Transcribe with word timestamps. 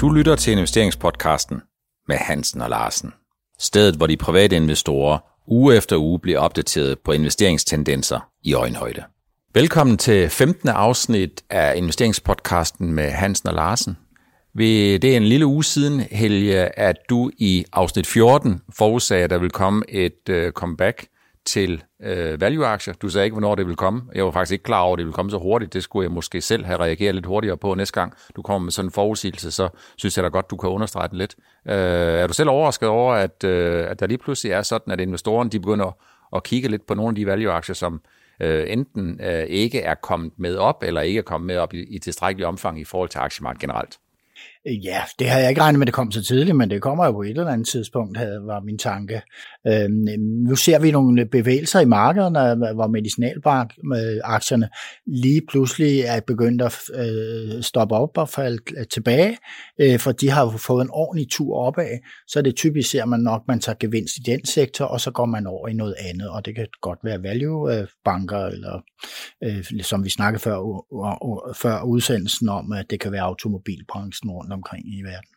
Du 0.00 0.10
lytter 0.10 0.36
til 0.36 0.52
investeringspodcasten 0.52 1.60
med 2.08 2.16
Hansen 2.16 2.60
og 2.60 2.70
Larsen. 2.70 3.12
Stedet, 3.58 3.96
hvor 3.96 4.06
de 4.06 4.16
private 4.16 4.56
investorer 4.56 5.18
uge 5.46 5.76
efter 5.76 5.96
uge 5.96 6.20
bliver 6.20 6.38
opdateret 6.38 6.98
på 6.98 7.12
investeringstendenser 7.12 8.28
i 8.42 8.54
øjenhøjde. 8.54 9.02
Velkommen 9.54 9.98
til 9.98 10.30
15. 10.30 10.68
afsnit 10.68 11.44
af 11.50 11.76
investeringspodcasten 11.76 12.92
med 12.92 13.10
Hansen 13.10 13.48
og 13.48 13.54
Larsen. 13.54 13.96
Det 14.56 15.04
er 15.04 15.16
en 15.16 15.24
lille 15.24 15.46
uge 15.46 15.64
siden, 15.64 16.00
Helge, 16.00 16.78
at 16.78 16.96
du 17.10 17.30
i 17.38 17.64
afsnit 17.72 18.06
14 18.06 18.60
forudsagde, 18.78 19.24
at 19.24 19.30
der 19.30 19.38
vil 19.38 19.50
komme 19.50 19.84
et 19.88 20.28
øh, 20.28 20.52
comeback 20.52 21.06
til 21.46 21.84
øh, 22.02 22.40
value-aktier. 22.40 22.94
Du 22.94 23.08
sagde 23.08 23.24
ikke, 23.24 23.34
hvornår 23.34 23.54
det 23.54 23.66
ville 23.66 23.76
komme. 23.76 24.02
Jeg 24.14 24.24
var 24.24 24.30
faktisk 24.30 24.52
ikke 24.52 24.62
klar 24.62 24.80
over, 24.80 24.92
at 24.92 24.98
det 24.98 25.06
ville 25.06 25.14
komme 25.14 25.30
så 25.30 25.38
hurtigt. 25.38 25.72
Det 25.72 25.82
skulle 25.82 26.04
jeg 26.04 26.12
måske 26.12 26.40
selv 26.40 26.64
have 26.64 26.78
reageret 26.78 27.14
lidt 27.14 27.26
hurtigere 27.26 27.56
på 27.56 27.74
næste 27.74 28.00
gang. 28.00 28.12
Du 28.36 28.42
kommer 28.42 28.64
med 28.64 28.72
sådan 28.72 28.86
en 28.86 28.92
forudsigelse, 28.92 29.50
så 29.50 29.68
synes 29.96 30.16
jeg 30.16 30.24
da 30.24 30.28
godt, 30.28 30.50
du 30.50 30.56
kan 30.56 30.70
understrege 30.70 31.08
den 31.08 31.18
lidt. 31.18 31.36
Øh, 31.68 31.74
er 31.74 32.26
du 32.26 32.32
selv 32.32 32.48
overrasket 32.48 32.88
over, 32.88 33.14
at, 33.14 33.44
øh, 33.44 33.90
at 33.90 34.00
der 34.00 34.06
lige 34.06 34.18
pludselig 34.18 34.52
er 34.52 34.62
sådan, 34.62 34.92
at 34.92 35.00
investorerne 35.00 35.50
de 35.50 35.60
begynder 35.60 35.96
at 36.36 36.42
kigge 36.42 36.68
lidt 36.68 36.86
på 36.86 36.94
nogle 36.94 37.08
af 37.08 37.14
de 37.14 37.26
value-aktier, 37.26 37.74
som 37.74 38.00
øh, 38.40 38.64
enten 38.68 39.20
øh, 39.22 39.44
ikke 39.44 39.80
er 39.80 39.94
kommet 39.94 40.32
med 40.36 40.56
op, 40.56 40.82
eller 40.82 41.00
ikke 41.00 41.18
er 41.18 41.22
kommet 41.22 41.46
med 41.46 41.56
op 41.56 41.74
i, 41.74 41.84
i 41.94 41.98
tilstrækkelig 41.98 42.46
omfang 42.46 42.80
i 42.80 42.84
forhold 42.84 43.08
til 43.08 43.18
aktiemarkedet 43.18 43.60
generelt? 43.60 43.98
Ja, 44.66 45.02
det 45.18 45.28
har 45.28 45.38
jeg 45.38 45.48
ikke 45.48 45.60
regnet 45.60 45.78
med, 45.78 45.84
at 45.84 45.86
det 45.86 45.94
kom 45.94 46.12
så 46.12 46.24
tidligt, 46.24 46.56
men 46.56 46.70
det 46.70 46.82
kommer 46.82 47.06
jo 47.06 47.12
på 47.12 47.22
et 47.22 47.30
eller 47.30 47.46
andet 47.46 47.68
tidspunkt, 47.68 48.18
havde, 48.18 48.40
var 48.46 48.60
min 48.60 48.78
tanke. 48.78 49.22
Øhm, 49.66 50.04
nu 50.48 50.56
ser 50.56 50.78
vi 50.78 50.90
nogle 50.90 51.26
bevægelser 51.26 51.80
i 51.80 51.84
markederne, 51.84 52.74
hvor 52.74 52.86
medicinalbank-aktierne 52.86 54.68
lige 55.06 55.42
pludselig 55.48 56.00
er 56.00 56.20
begyndt 56.20 56.62
at 56.62 56.74
øh, 56.94 57.62
stoppe 57.62 57.94
op 57.94 58.18
og 58.18 58.28
falde 58.28 58.58
øh, 58.78 58.86
tilbage, 58.86 59.36
øh, 59.80 59.98
for 59.98 60.12
de 60.12 60.30
har 60.30 60.42
jo 60.42 60.50
fået 60.50 60.82
en 60.82 60.90
ordentlig 60.92 61.30
tur 61.30 61.56
opad. 61.56 61.98
Så 62.28 62.42
det 62.42 62.56
typisk 62.56 62.90
ser 62.90 63.04
man 63.04 63.20
nok, 63.20 63.42
man 63.48 63.60
tager 63.60 63.76
gevinst 63.80 64.16
i 64.16 64.20
den 64.20 64.46
sektor, 64.46 64.84
og 64.84 65.00
så 65.00 65.10
går 65.10 65.26
man 65.26 65.46
over 65.46 65.68
i 65.68 65.72
noget 65.72 65.94
andet, 66.10 66.30
og 66.30 66.46
det 66.46 66.54
kan 66.54 66.66
godt 66.80 66.98
være 67.04 67.22
value-banker, 67.22 68.46
øh, 68.46 68.52
eller 68.52 68.80
øh, 69.44 69.82
som 69.82 70.04
vi 70.04 70.10
snakkede 70.10 70.42
før, 70.42 70.56
før 71.54 71.82
udsendelsen 71.82 72.48
om, 72.48 72.72
at 72.72 72.90
det 72.90 73.00
kan 73.00 73.12
være 73.12 73.22
automobilbranchen 73.22 74.30
rundt 74.30 74.55
omkring 74.56 74.82
i 74.86 75.02
verden. 75.02 75.35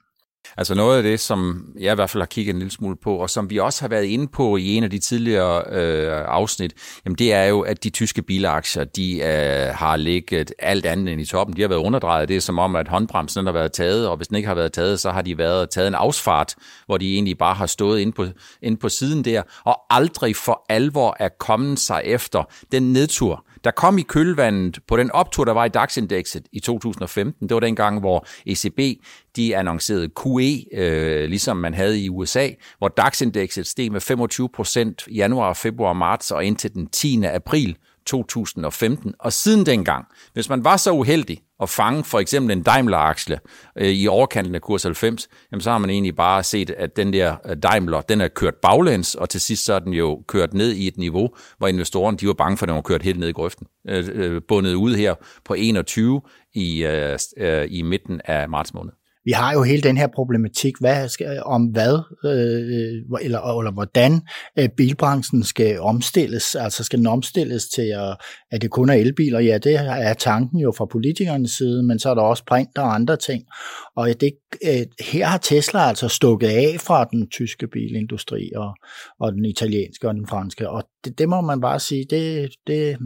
Altså 0.57 0.75
noget 0.75 0.97
af 0.97 1.03
det, 1.03 1.19
som 1.19 1.65
jeg 1.79 1.91
i 1.91 1.95
hvert 1.95 2.09
fald 2.09 2.21
har 2.21 2.25
kigget 2.25 2.53
en 2.53 2.59
lille 2.59 2.71
smule 2.71 2.95
på, 2.95 3.15
og 3.15 3.29
som 3.29 3.49
vi 3.49 3.57
også 3.57 3.81
har 3.81 3.87
været 3.87 4.03
inde 4.03 4.27
på 4.27 4.57
i 4.57 4.75
en 4.75 4.83
af 4.83 4.89
de 4.89 4.99
tidligere 4.99 5.63
øh, 5.71 6.25
afsnit, 6.27 6.73
jamen 7.05 7.15
det 7.15 7.33
er 7.33 7.43
jo, 7.43 7.61
at 7.61 7.83
de 7.83 7.89
tyske 7.89 8.21
bilaktier, 8.21 8.83
de 8.83 9.19
øh, 9.19 9.75
har 9.75 9.95
ligget 9.95 10.51
alt 10.59 10.85
andet 10.85 11.13
end 11.13 11.21
i 11.21 11.25
toppen. 11.25 11.55
De 11.55 11.61
har 11.61 11.69
været 11.69 11.79
underdrejet. 11.79 12.29
Det 12.29 12.35
er 12.35 12.41
som 12.41 12.59
om, 12.59 12.75
at 12.75 12.87
håndbremsen 12.87 13.45
har 13.45 13.53
været 13.53 13.71
taget, 13.71 14.07
og 14.07 14.17
hvis 14.17 14.27
den 14.27 14.37
ikke 14.37 14.47
har 14.47 14.55
været 14.55 14.71
taget, 14.71 14.99
så 14.99 15.11
har 15.11 15.21
de 15.21 15.37
været 15.37 15.69
taget 15.69 15.87
en 15.87 15.95
afsfart, 15.95 16.55
hvor 16.85 16.97
de 16.97 17.13
egentlig 17.13 17.37
bare 17.37 17.55
har 17.55 17.65
stået 17.65 17.99
inde 17.99 18.11
på, 18.11 18.25
inde 18.61 18.77
på 18.77 18.89
siden 18.89 19.25
der, 19.25 19.41
og 19.65 19.79
aldrig 19.89 20.35
for 20.35 20.65
alvor 20.69 21.15
er 21.19 21.29
kommet 21.39 21.79
sig 21.79 22.01
efter 22.05 22.43
den 22.71 22.93
nedtur, 22.93 23.45
der 23.63 23.71
kom 23.71 23.97
i 23.97 24.01
kølvandet 24.01 24.79
på 24.87 24.97
den 24.97 25.11
optur, 25.11 25.45
der 25.45 25.51
var 25.51 25.65
i 25.65 25.69
DAX-indekset 25.69 26.43
i 26.51 26.59
2015. 26.59 27.47
Det 27.47 27.55
var 27.55 27.59
den 27.59 27.75
gang, 27.75 27.99
hvor 27.99 28.25
ECB 28.45 28.79
de 29.39 29.57
annoncerede 29.57 30.09
QE, 30.23 30.65
øh, 30.73 31.29
ligesom 31.29 31.57
man 31.57 31.73
havde 31.73 31.99
i 31.99 32.09
USA, 32.09 32.49
hvor 32.77 32.87
DAX-indekset 32.87 33.67
steg 33.67 33.91
med 33.91 34.01
25 34.01 34.49
procent 34.49 35.07
januar, 35.15 35.53
februar, 35.53 35.93
marts 35.93 36.31
og 36.31 36.45
indtil 36.45 36.73
den 36.73 36.87
10. 36.87 37.23
april 37.23 37.77
2015. 38.05 39.13
Og 39.19 39.33
siden 39.33 39.65
dengang, 39.65 40.05
hvis 40.33 40.49
man 40.49 40.63
var 40.63 40.77
så 40.77 40.91
uheldig 40.91 41.39
at 41.61 41.69
fange 41.69 42.03
for 42.03 42.19
eksempel 42.19 42.57
en 42.57 42.63
Daimler-aksle 42.63 43.39
øh, 43.75 43.89
i 43.89 44.07
overkanten 44.07 44.55
af 44.55 44.61
kurs 44.61 44.83
90, 44.83 45.27
jamen 45.51 45.61
så 45.61 45.71
har 45.71 45.77
man 45.77 45.89
egentlig 45.89 46.15
bare 46.15 46.43
set, 46.43 46.69
at 46.69 46.95
den 46.95 47.13
der 47.13 47.35
øh, 47.45 47.57
Daimler, 47.63 48.01
den 48.01 48.21
er 48.21 48.27
kørt 48.27 48.55
baglæns, 48.55 49.15
og 49.15 49.29
til 49.29 49.41
sidst 49.41 49.65
så 49.65 49.73
er 49.73 49.79
den 49.79 49.93
jo 49.93 50.23
kørt 50.27 50.53
ned 50.53 50.71
i 50.71 50.87
et 50.87 50.97
niveau, 50.97 51.29
hvor 51.57 51.67
investorerne 51.67 52.17
de 52.17 52.27
var 52.27 52.33
bange 52.33 52.57
for, 52.57 52.65
at 52.65 52.67
den 52.67 52.75
var 52.75 52.81
kørt 52.81 53.03
helt 53.03 53.19
ned 53.19 53.27
i 53.27 53.31
grøften. 53.31 53.67
Øh, 53.89 54.09
øh, 54.13 54.41
bundet 54.47 54.73
ud 54.73 54.95
her 54.95 55.15
på 55.45 55.53
21 55.53 56.21
i, 56.53 56.85
øh, 56.85 57.19
øh, 57.37 57.67
i 57.69 57.81
midten 57.81 58.21
af 58.25 58.49
marts 58.49 58.73
måned 58.73 58.98
vi 59.25 59.31
har 59.31 59.53
jo 59.53 59.63
hele 59.63 59.81
den 59.81 59.97
her 59.97 60.07
problematik 60.07 60.73
hvad 60.79 61.09
skal, 61.09 61.41
om 61.45 61.65
hvad 61.65 61.99
øh, 62.25 62.31
øh, 62.31 63.25
eller, 63.25 63.59
eller 63.59 63.71
hvordan 63.71 64.21
øh, 64.59 64.69
bilbranchen 64.77 65.43
skal 65.43 65.79
omstilles. 65.79 66.55
Altså 66.55 66.83
skal 66.83 66.99
den 66.99 67.07
omstilles 67.07 67.67
til, 67.67 67.93
at, 67.95 68.17
at 68.51 68.61
det 68.61 68.71
kun 68.71 68.89
er 68.89 68.93
elbiler? 68.93 69.39
Ja, 69.39 69.57
det 69.57 69.75
er 69.75 70.13
tanken 70.13 70.59
jo 70.59 70.73
fra 70.77 70.85
politikernes 70.85 71.51
side, 71.51 71.83
men 71.83 71.99
så 71.99 72.09
er 72.09 72.13
der 72.13 72.21
også 72.21 72.45
print 72.45 72.77
og 72.77 72.95
andre 72.95 73.17
ting. 73.17 73.43
Og 73.95 74.07
det, 74.21 74.31
øh, 74.65 74.85
her 75.11 75.25
har 75.25 75.37
Tesla 75.37 75.79
altså 75.79 76.07
stukket 76.07 76.47
af 76.47 76.75
fra 76.79 77.05
den 77.05 77.29
tyske 77.29 77.67
bilindustri 77.67 78.51
og, 78.55 78.75
og 79.19 79.33
den 79.33 79.45
italienske 79.45 80.07
og 80.07 80.15
den 80.15 80.27
franske. 80.27 80.69
Og 80.69 80.83
det, 81.05 81.19
det 81.19 81.29
må 81.29 81.41
man 81.41 81.61
bare 81.61 81.79
sige, 81.79 82.05
det, 82.09 82.49
det, 82.67 82.97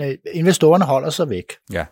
øh, 0.00 0.14
investorerne 0.34 0.84
holder 0.84 1.10
sig 1.10 1.30
væk. 1.30 1.52
Ja, 1.72 1.84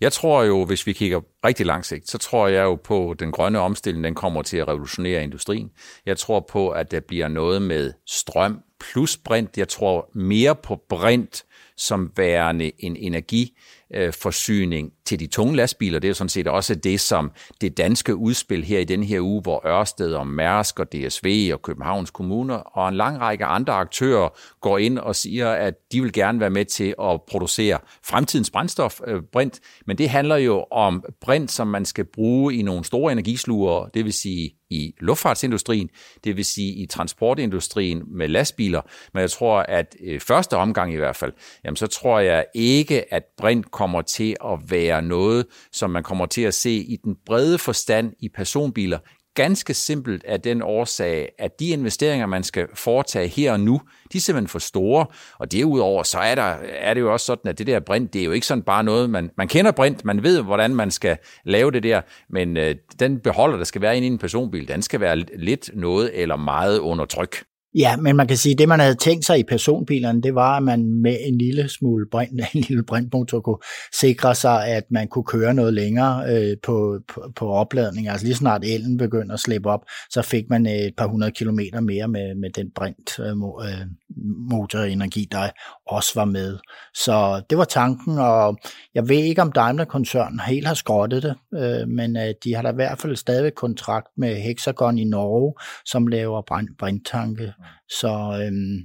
jeg 0.00 0.12
tror 0.12 0.42
jo, 0.42 0.64
hvis 0.64 0.86
vi 0.86 0.92
kigger 0.92 1.20
rigtig 1.44 1.66
langsigt, 1.66 2.10
så 2.10 2.18
tror 2.18 2.48
jeg 2.48 2.62
jo 2.62 2.74
på, 2.74 3.10
at 3.10 3.20
den 3.20 3.32
grønne 3.32 3.58
omstilling, 3.58 4.04
den 4.04 4.14
kommer 4.14 4.42
til 4.42 4.56
at 4.56 4.68
revolutionere 4.68 5.22
industrien. 5.22 5.70
Jeg 6.06 6.18
tror 6.18 6.46
på, 6.50 6.70
at 6.70 6.90
der 6.90 7.00
bliver 7.00 7.28
noget 7.28 7.62
med 7.62 7.92
strøm 8.06 8.60
plus 8.80 9.16
brint. 9.16 9.58
Jeg 9.58 9.68
tror 9.68 10.10
mere 10.14 10.54
på 10.54 10.80
brint 10.88 11.44
som 11.76 12.12
værende 12.16 12.72
en 12.78 12.96
energiforsyning 12.96 14.86
øh, 14.86 14.92
til 15.08 15.20
de 15.20 15.26
tunge 15.26 15.56
lastbiler. 15.56 15.98
Det 15.98 16.08
er 16.08 16.10
jo 16.10 16.14
sådan 16.14 16.28
set 16.28 16.46
også 16.46 16.74
det, 16.74 17.00
som 17.00 17.30
det 17.60 17.78
danske 17.78 18.16
udspil 18.16 18.64
her 18.64 18.78
i 18.78 18.84
den 18.84 19.04
her 19.04 19.20
uge, 19.20 19.42
hvor 19.42 19.66
Ørsted 19.66 20.12
og 20.12 20.26
Mærsk 20.26 20.80
og 20.80 20.92
DSV 20.92 21.50
og 21.52 21.62
Københavns 21.62 22.10
Kommune 22.10 22.62
og 22.62 22.88
en 22.88 22.94
lang 22.94 23.20
række 23.20 23.44
andre 23.44 23.72
aktører 23.72 24.28
går 24.60 24.78
ind 24.78 24.98
og 24.98 25.16
siger, 25.16 25.50
at 25.50 25.74
de 25.92 26.02
vil 26.02 26.12
gerne 26.12 26.40
være 26.40 26.50
med 26.50 26.64
til 26.64 26.94
at 27.02 27.22
producere 27.22 27.78
fremtidens 28.04 28.50
brændstof, 28.50 29.00
øh, 29.06 29.22
brint. 29.32 29.60
Men 29.86 29.98
det 29.98 30.08
handler 30.08 30.36
jo 30.36 30.66
om 30.70 31.04
brint, 31.20 31.50
som 31.50 31.66
man 31.66 31.84
skal 31.84 32.04
bruge 32.04 32.54
i 32.54 32.62
nogle 32.62 32.84
store 32.84 33.12
energisluger, 33.12 33.86
det 33.86 34.04
vil 34.04 34.12
sige 34.12 34.50
i 34.70 34.94
luftfartsindustrien, 35.00 35.90
det 36.24 36.36
vil 36.36 36.44
sige 36.44 36.72
i 36.72 36.86
transportindustrien 36.86 38.02
med 38.06 38.28
lastbiler, 38.28 38.80
men 39.14 39.20
jeg 39.20 39.30
tror, 39.30 39.58
at 39.58 39.96
øh, 40.04 40.20
første 40.20 40.56
omgang 40.56 40.92
i 40.92 40.96
hvert 40.96 41.16
fald, 41.16 41.32
jamen 41.64 41.76
så 41.76 41.86
tror 41.86 42.18
jeg 42.18 42.44
ikke, 42.54 43.14
at 43.14 43.22
brint 43.36 43.70
kommer 43.70 44.02
til 44.02 44.36
at 44.44 44.58
være 44.70 44.97
noget, 45.00 45.46
som 45.72 45.90
man 45.90 46.02
kommer 46.02 46.26
til 46.26 46.42
at 46.42 46.54
se 46.54 46.70
i 46.70 46.96
den 47.04 47.16
brede 47.26 47.58
forstand 47.58 48.12
i 48.20 48.28
personbiler, 48.28 48.98
ganske 49.38 49.74
simpelt 49.74 50.24
af 50.24 50.40
den 50.40 50.62
årsag, 50.62 51.28
at 51.38 51.60
de 51.60 51.68
investeringer, 51.68 52.26
man 52.26 52.42
skal 52.42 52.66
foretage 52.74 53.28
her 53.28 53.52
og 53.52 53.60
nu, 53.60 53.80
de 54.12 54.18
er 54.18 54.22
simpelthen 54.22 54.48
for 54.48 54.58
store. 54.58 55.06
Og 55.38 55.52
derudover, 55.52 56.02
så 56.02 56.18
er, 56.18 56.34
der, 56.34 56.56
er 56.62 56.94
det 56.94 57.00
jo 57.00 57.12
også 57.12 57.26
sådan, 57.26 57.48
at 57.48 57.58
det 57.58 57.66
der 57.66 57.80
brint, 57.80 58.12
det 58.12 58.20
er 58.20 58.24
jo 58.24 58.32
ikke 58.32 58.46
sådan 58.46 58.62
bare 58.62 58.84
noget, 58.84 59.10
man, 59.10 59.30
man 59.36 59.48
kender 59.48 59.70
brint, 59.70 60.04
man 60.04 60.22
ved, 60.22 60.42
hvordan 60.42 60.74
man 60.74 60.90
skal 60.90 61.18
lave 61.44 61.70
det 61.70 61.82
der, 61.82 62.00
men 62.30 62.56
øh, 62.56 62.74
den 63.00 63.20
beholder, 63.20 63.56
der 63.56 63.64
skal 63.64 63.82
være 63.82 63.96
inde 63.96 64.08
i 64.08 64.10
en 64.10 64.18
personbil, 64.18 64.68
den 64.68 64.82
skal 64.82 65.00
være 65.00 65.16
lidt 65.16 65.70
noget 65.74 66.10
eller 66.14 66.36
meget 66.36 66.78
under 66.78 67.04
tryk. 67.04 67.44
Ja, 67.74 67.96
men 67.96 68.16
man 68.16 68.28
kan 68.28 68.36
sige, 68.36 68.52
at 68.52 68.58
det 68.58 68.68
man 68.68 68.80
havde 68.80 68.94
tænkt 68.94 69.24
sig 69.24 69.38
i 69.38 69.42
personbilerne, 69.42 70.22
det 70.22 70.34
var, 70.34 70.56
at 70.56 70.62
man 70.62 71.02
med 71.02 71.16
en 71.26 71.38
lille 71.38 71.68
smule 71.68 72.06
brint, 72.10 72.32
en 72.54 72.64
lille 72.68 72.84
brintmotor 72.84 73.40
kunne 73.40 73.58
sikre 74.00 74.34
sig, 74.34 74.66
at 74.66 74.84
man 74.90 75.08
kunne 75.08 75.24
køre 75.24 75.54
noget 75.54 75.74
længere 75.74 76.24
øh, 76.28 76.56
på, 76.62 77.00
på, 77.08 77.32
på 77.36 77.48
opladning. 77.48 78.08
Altså 78.08 78.26
lige 78.26 78.36
snart 78.36 78.64
elen 78.64 78.96
begyndte 78.96 79.32
at 79.32 79.40
slippe 79.40 79.70
op, 79.70 79.80
så 80.10 80.22
fik 80.22 80.44
man 80.50 80.66
øh, 80.66 80.72
et 80.72 80.94
par 80.96 81.06
hundrede 81.06 81.32
kilometer 81.32 81.80
mere 81.80 82.08
med, 82.08 82.34
med 82.34 82.50
den 82.50 82.70
brintmotorenergi, 82.74 85.20
øh, 85.20 85.24
øh 85.24 85.28
der 85.32 85.48
også 85.86 86.12
var 86.14 86.24
med. 86.24 86.58
Så 86.94 87.42
det 87.50 87.58
var 87.58 87.64
tanken, 87.64 88.18
og 88.18 88.58
jeg 88.94 89.08
ved 89.08 89.16
ikke, 89.16 89.42
om 89.42 89.52
Daimler-koncernen 89.52 90.40
helt 90.40 90.66
har 90.66 90.74
skrottet 90.74 91.22
det, 91.22 91.34
øh, 91.54 91.88
men 91.88 92.16
øh, 92.16 92.34
de 92.44 92.54
har 92.54 92.62
da 92.62 92.70
i 92.70 92.74
hvert 92.74 92.98
fald 92.98 93.16
stadig 93.16 93.54
kontrakt 93.54 94.08
med 94.16 94.36
Hexagon 94.36 94.98
i 94.98 95.04
Norge, 95.04 95.54
som 95.84 96.06
laver 96.06 96.42
brint, 96.42 96.70
brinttanke 96.78 97.52
så 97.88 98.40
øhm, 98.42 98.78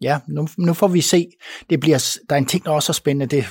ja, 0.00 0.18
nu, 0.28 0.48
nu 0.58 0.74
får 0.74 0.88
vi 0.88 1.00
se. 1.00 1.26
Det 1.70 1.80
bliver, 1.80 2.18
der 2.28 2.34
er 2.34 2.38
en 2.38 2.46
ting, 2.46 2.64
der 2.64 2.70
også 2.70 2.92
er 2.92 2.94
spændende. 2.94 3.36
Det, 3.36 3.44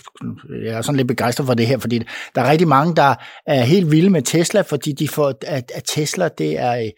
jeg 0.63 0.73
er 0.73 0.81
sådan 0.81 0.97
lidt 0.97 1.07
begejstret 1.07 1.47
for 1.47 1.53
det 1.53 1.67
her, 1.67 1.77
fordi 1.77 2.01
der 2.35 2.41
er 2.41 2.51
rigtig 2.51 2.67
mange, 2.67 2.95
der 2.95 3.15
er 3.45 3.63
helt 3.63 3.91
vilde 3.91 4.09
med 4.09 4.21
Tesla, 4.21 4.61
fordi 4.61 4.91
de 4.91 5.07
får, 5.07 5.33
at, 5.47 5.71
at 5.75 5.83
Tesla 5.87 6.27
det 6.27 6.59
er 6.59 6.91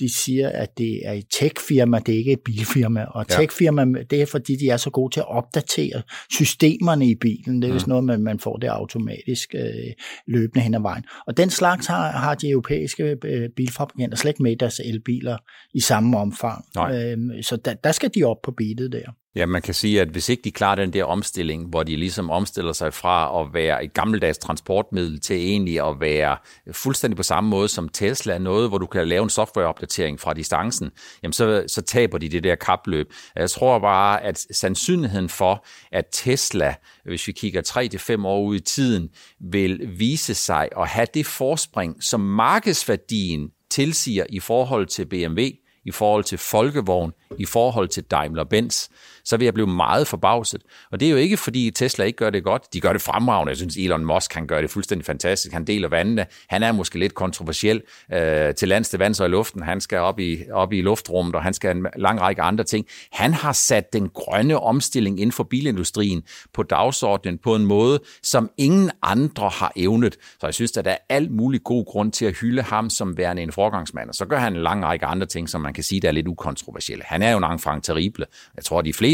de 0.00 0.14
siger, 0.14 0.48
at 0.48 0.78
det 0.78 1.06
er 1.06 1.12
et 1.12 1.24
tech-firma, 1.30 1.98
det 1.98 2.14
er 2.14 2.18
ikke 2.18 2.32
et 2.32 2.40
bilfirma. 2.44 3.04
Og 3.04 3.26
ja. 3.30 3.34
tech-firma, 3.36 4.02
det 4.10 4.22
er 4.22 4.26
fordi, 4.26 4.56
de 4.56 4.68
er 4.68 4.76
så 4.76 4.90
gode 4.90 5.14
til 5.14 5.20
at 5.20 5.28
opdatere 5.28 6.02
systemerne 6.30 7.06
i 7.06 7.14
bilen. 7.14 7.62
Det 7.62 7.70
er 7.70 7.74
mm. 7.74 7.80
noget, 7.86 8.04
man, 8.04 8.22
man 8.22 8.38
får 8.38 8.56
det 8.56 8.68
automatisk 8.68 9.54
øh, 9.54 9.92
løbende 10.26 10.60
hen 10.60 10.74
ad 10.74 10.80
vejen. 10.80 11.04
Og 11.26 11.36
den 11.36 11.50
slags 11.50 11.86
har, 11.86 12.10
har 12.10 12.34
de 12.34 12.50
europæiske 12.50 13.16
øh, 13.24 13.48
bilfabrikanter 13.56 14.16
slet 14.16 14.30
ikke 14.30 14.42
med 14.42 14.56
deres 14.56 14.80
elbiler 14.84 15.36
i 15.74 15.80
samme 15.80 16.18
omfang. 16.18 16.64
Øhm, 16.78 17.42
så 17.42 17.56
der, 17.56 17.74
der 17.74 17.92
skal 17.92 18.10
de 18.14 18.24
op 18.24 18.36
på 18.42 18.50
beatet 18.50 18.92
der. 18.92 19.12
Ja, 19.36 19.46
man 19.46 19.62
kan 19.62 19.74
sige, 19.74 20.00
at 20.00 20.08
hvis 20.08 20.28
ikke 20.28 20.42
de 20.44 20.50
klarer 20.50 20.74
den 20.74 20.92
der 20.92 21.04
omstilling, 21.04 21.68
hvor 21.68 21.82
de 21.82 21.96
ligesom 21.96 22.30
omstiller 22.30 22.72
sig 22.72 22.94
fra 22.94 23.40
at 23.40 23.54
være 23.54 23.84
et 23.84 23.94
gammeldags 23.94 24.38
transportmiddel 24.38 25.20
til 25.20 25.36
egentlig 25.36 25.88
at 25.88 26.00
være 26.00 26.36
fuldstændig 26.72 27.16
på 27.16 27.22
samme 27.22 27.50
måde 27.50 27.68
som 27.68 27.88
Tesla, 27.88 28.38
noget, 28.38 28.68
hvor 28.68 28.78
du 28.78 28.86
kan 28.86 29.08
lave 29.08 29.22
en 29.22 29.30
softwareopdatering 29.30 30.20
fra 30.20 30.32
distancen, 30.32 30.90
jamen 31.22 31.32
så, 31.32 31.64
så 31.66 31.82
taber 31.82 32.18
de 32.18 32.28
det 32.28 32.44
der 32.44 32.54
kapløb. 32.54 33.12
Jeg 33.36 33.50
tror 33.50 33.78
bare, 33.78 34.22
at 34.22 34.46
sandsynligheden 34.50 35.28
for, 35.28 35.66
at 35.92 36.04
Tesla, 36.12 36.74
hvis 37.04 37.26
vi 37.26 37.32
kigger 37.32 38.16
3-5 38.20 38.26
år 38.26 38.42
ud 38.42 38.56
i 38.56 38.60
tiden, 38.60 39.08
vil 39.40 39.98
vise 39.98 40.34
sig 40.34 40.68
at 40.78 40.88
have 40.88 41.06
det 41.14 41.26
forspring, 41.26 42.02
som 42.02 42.20
markedsværdien 42.20 43.50
tilsiger 43.70 44.24
i 44.28 44.40
forhold 44.40 44.86
til 44.86 45.06
BMW, 45.06 45.42
i 45.84 45.90
forhold 45.90 46.24
til 46.24 46.38
Folkevogn, 46.38 47.12
i 47.38 47.44
forhold 47.44 47.88
til 47.88 48.04
Daimler-Benz, 48.14 48.88
så 49.24 49.36
vil 49.36 49.44
jeg 49.44 49.54
blive 49.54 49.66
meget 49.66 50.06
forbavset. 50.06 50.62
Og 50.92 51.00
det 51.00 51.06
er 51.06 51.10
jo 51.10 51.16
ikke, 51.16 51.36
fordi 51.36 51.70
Tesla 51.70 52.04
ikke 52.04 52.16
gør 52.16 52.30
det 52.30 52.44
godt. 52.44 52.62
De 52.72 52.80
gør 52.80 52.92
det 52.92 53.02
fremragende. 53.02 53.50
Jeg 53.50 53.56
synes, 53.56 53.76
Elon 53.76 54.04
Musk 54.04 54.30
kan 54.30 54.46
gøre 54.46 54.62
det 54.62 54.70
fuldstændig 54.70 55.06
fantastisk. 55.06 55.52
Han 55.52 55.64
deler 55.64 55.88
vandene. 55.88 56.26
Han 56.48 56.62
er 56.62 56.72
måske 56.72 56.98
lidt 56.98 57.14
kontroversiel 57.14 57.82
øh, 58.12 58.54
til 58.54 58.68
lands 58.68 58.88
til 58.88 58.98
vands 58.98 59.20
og 59.20 59.26
i 59.26 59.30
luften. 59.30 59.62
Han 59.62 59.80
skal 59.80 59.98
op 59.98 60.18
i, 60.20 60.38
op 60.52 60.72
i 60.72 60.80
luftrummet, 60.80 61.34
og 61.34 61.42
han 61.42 61.54
skal 61.54 61.76
en 61.76 61.86
lang 61.96 62.20
række 62.20 62.42
andre 62.42 62.64
ting. 62.64 62.86
Han 63.12 63.34
har 63.34 63.52
sat 63.52 63.92
den 63.92 64.08
grønne 64.08 64.60
omstilling 64.60 65.20
inden 65.20 65.32
for 65.32 65.44
bilindustrien 65.44 66.22
på 66.54 66.62
dagsordenen 66.62 67.38
på 67.38 67.54
en 67.54 67.66
måde, 67.66 68.00
som 68.22 68.50
ingen 68.58 68.90
andre 69.02 69.48
har 69.48 69.72
evnet. 69.76 70.16
Så 70.40 70.46
jeg 70.46 70.54
synes, 70.54 70.76
at 70.76 70.84
der 70.84 70.90
er 70.90 70.98
alt 71.08 71.30
mulig 71.30 71.64
god 71.64 71.84
grund 71.84 72.12
til 72.12 72.24
at 72.24 72.36
hylde 72.40 72.62
ham 72.62 72.90
som 72.90 73.16
værende 73.16 73.42
en 73.42 73.52
forgangsmand. 73.52 74.08
Og 74.08 74.14
så 74.14 74.26
gør 74.26 74.38
han 74.38 74.56
en 74.56 74.62
lang 74.62 74.84
række 74.84 75.06
andre 75.06 75.26
ting, 75.26 75.48
som 75.48 75.60
man 75.60 75.74
kan 75.74 75.84
sige, 75.84 76.00
der 76.00 76.08
er 76.08 76.12
lidt 76.12 76.28
ukontroversielle. 76.28 77.04
Han 77.06 77.22
er 77.22 77.30
jo 77.30 77.38
en 77.38 77.44
enfant 77.44 77.84
terrible. 77.84 78.26
Jeg 78.56 78.64
tror, 78.64 78.78
at 78.78 78.84
de 78.84 78.92
fleste, 78.92 79.11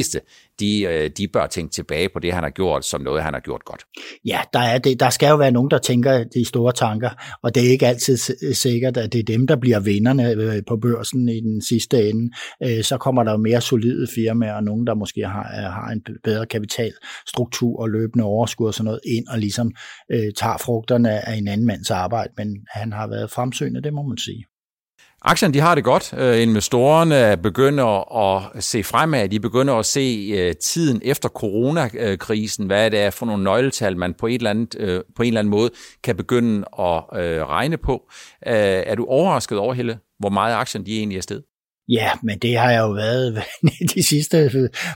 de, 0.60 0.82
øh, 0.82 1.10
de 1.18 1.28
bør 1.28 1.46
tænke 1.46 1.72
tilbage 1.72 2.08
på 2.08 2.18
det, 2.18 2.32
han 2.32 2.42
har 2.42 2.50
gjort, 2.50 2.84
som 2.84 3.00
noget, 3.00 3.22
han 3.22 3.34
har 3.34 3.40
gjort 3.40 3.64
godt. 3.64 3.84
Ja, 4.24 4.40
der, 4.52 4.58
er 4.58 4.78
det, 4.78 5.00
der 5.00 5.10
skal 5.10 5.28
jo 5.28 5.36
være 5.36 5.50
nogen, 5.50 5.70
der 5.70 5.78
tænker 5.78 6.24
de 6.24 6.44
store 6.44 6.72
tanker, 6.72 7.10
og 7.42 7.54
det 7.54 7.66
er 7.66 7.70
ikke 7.70 7.86
altid 7.86 8.16
sikkert, 8.54 8.96
at 8.96 9.12
det 9.12 9.18
er 9.18 9.24
dem, 9.24 9.46
der 9.46 9.56
bliver 9.56 9.80
vinderne 9.80 10.30
øh, 10.30 10.62
på 10.68 10.76
børsen 10.76 11.28
i 11.28 11.40
den 11.40 11.62
sidste 11.62 12.08
ende. 12.08 12.30
Øh, 12.62 12.84
så 12.84 12.98
kommer 12.98 13.22
der 13.24 13.32
jo 13.32 13.38
mere 13.38 13.60
solide 13.60 14.06
firmaer, 14.14 14.54
og 14.54 14.64
nogen, 14.64 14.86
der 14.86 14.94
måske 14.94 15.20
har, 15.20 15.42
har 15.70 15.90
en 15.92 16.02
bedre 16.24 16.46
kapitalstruktur 16.46 17.80
og 17.80 17.88
løbende 17.90 18.24
overskud 18.24 18.66
og 18.66 18.74
sådan 18.74 18.84
noget 18.84 19.00
ind, 19.06 19.26
og 19.28 19.38
ligesom 19.38 19.72
øh, 20.12 20.32
tager 20.36 20.58
frugterne 20.58 21.28
af 21.28 21.34
en 21.34 21.48
anden 21.48 21.66
mands 21.66 21.90
arbejde, 21.90 22.32
men 22.36 22.56
han 22.70 22.92
har 22.92 23.06
været 23.06 23.30
fremsynet, 23.30 23.84
det 23.84 23.92
må 23.92 24.02
man 24.02 24.18
sige. 24.18 24.44
Aktierne 25.22 25.54
de 25.54 25.60
har 25.60 25.74
det 25.74 25.84
godt. 25.84 26.14
Øh, 26.18 26.42
investorerne 26.42 27.36
begynder 27.36 28.16
at 28.16 28.64
se 28.64 28.84
fremad. 28.84 29.28
De 29.28 29.40
begynder 29.40 29.74
at 29.74 29.86
se 29.86 30.34
øh, 30.34 30.54
tiden 30.56 31.00
efter 31.04 31.28
coronakrisen, 31.28 32.66
hvad 32.66 32.90
det 32.90 33.00
er 33.00 33.10
for 33.10 33.26
nogle 33.26 33.44
nøgletal, 33.44 33.96
man 33.96 34.14
på, 34.14 34.26
et 34.26 34.34
eller 34.34 34.50
andet, 34.50 34.76
øh, 34.78 35.00
på 35.16 35.22
en 35.22 35.26
eller 35.26 35.40
anden 35.40 35.50
måde 35.50 35.70
kan 36.04 36.16
begynde 36.16 36.58
at 36.58 37.04
regne 37.48 37.76
på. 37.76 38.10
Er 38.42 38.94
du 38.94 39.04
overrasket 39.04 39.58
over, 39.58 39.74
Helle, 39.74 39.98
hvor 40.18 40.28
meget 40.28 40.54
aktierne 40.54 40.86
de 40.86 40.98
egentlig 40.98 41.16
er 41.16 41.22
sted? 41.22 41.42
Ja, 41.88 42.10
men 42.22 42.38
det 42.38 42.58
har 42.58 42.70
jeg 42.70 42.80
jo 42.80 42.90
været 42.90 43.42
de 43.94 44.02
sidste 44.02 44.50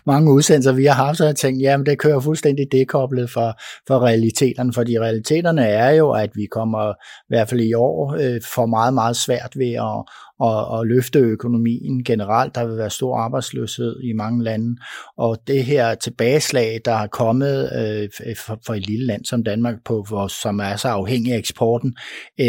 mange 0.06 0.32
udsendelser, 0.32 0.72
vi 0.72 0.84
har 0.84 0.94
haft, 0.94 1.18
så 1.18 1.24
jeg 1.24 1.36
tænkt, 1.36 1.62
jamen 1.62 1.86
det 1.86 1.98
kører 1.98 2.20
fuldstændig 2.20 2.66
dekoblet 2.72 3.30
for, 3.30 3.60
for 3.86 3.98
realiteterne, 3.98 4.72
fordi 4.72 4.98
realiteterne 4.98 5.66
er 5.66 5.90
jo, 5.90 6.10
at 6.10 6.30
vi 6.34 6.46
kommer 6.50 6.90
i 6.90 7.28
hvert 7.28 7.48
fald 7.48 7.60
i 7.60 7.74
år 7.74 8.16
øh, 8.20 8.40
for 8.54 8.66
meget, 8.66 8.94
meget 8.94 9.16
svært 9.16 9.52
ved 9.56 9.72
at, 9.72 10.04
og, 10.42 10.66
og 10.66 10.86
løfte 10.86 11.18
økonomien 11.18 12.04
generelt. 12.04 12.54
Der 12.54 12.66
vil 12.66 12.76
være 12.76 12.90
stor 12.90 13.16
arbejdsløshed 13.16 14.00
i 14.02 14.12
mange 14.12 14.44
lande, 14.44 14.76
og 15.16 15.38
det 15.46 15.64
her 15.64 15.94
tilbageslag, 15.94 16.80
der 16.84 16.94
er 16.94 17.06
kommet 17.06 17.70
øh, 17.78 18.08
øh, 18.26 18.36
for, 18.46 18.58
for 18.66 18.74
et 18.74 18.86
lille 18.86 19.06
land 19.06 19.24
som 19.24 19.44
Danmark, 19.44 19.74
på, 19.84 20.04
hvor, 20.08 20.26
som 20.26 20.60
er 20.60 20.76
så 20.76 20.88
afhængig 20.88 21.32
af 21.32 21.38
eksporten, 21.38 21.94
øh, 22.40 22.46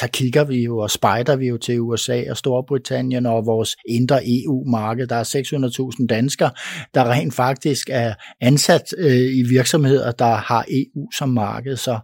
der 0.00 0.06
kigger 0.06 0.44
vi 0.44 0.64
jo 0.64 0.78
og 0.78 0.90
spejder 0.90 1.36
vi 1.36 1.46
jo 1.46 1.58
til 1.58 1.80
USA 1.80 2.22
og 2.30 2.36
Storbritannien 2.36 3.26
og 3.26 3.46
vores 3.46 3.76
indre 3.88 4.20
EU-marked. 4.24 5.06
Der 5.06 5.16
er 5.16 5.92
600.000 6.00 6.06
danskere, 6.06 6.50
der 6.94 7.10
rent 7.10 7.34
faktisk 7.34 7.90
er 7.92 8.14
ansat 8.40 8.94
øh, 8.98 9.36
i 9.38 9.42
virksomheder, 9.48 10.12
der 10.12 10.34
har 10.34 10.64
EU 10.70 11.10
som 11.12 11.28
marked, 11.28 11.76
så 11.76 11.98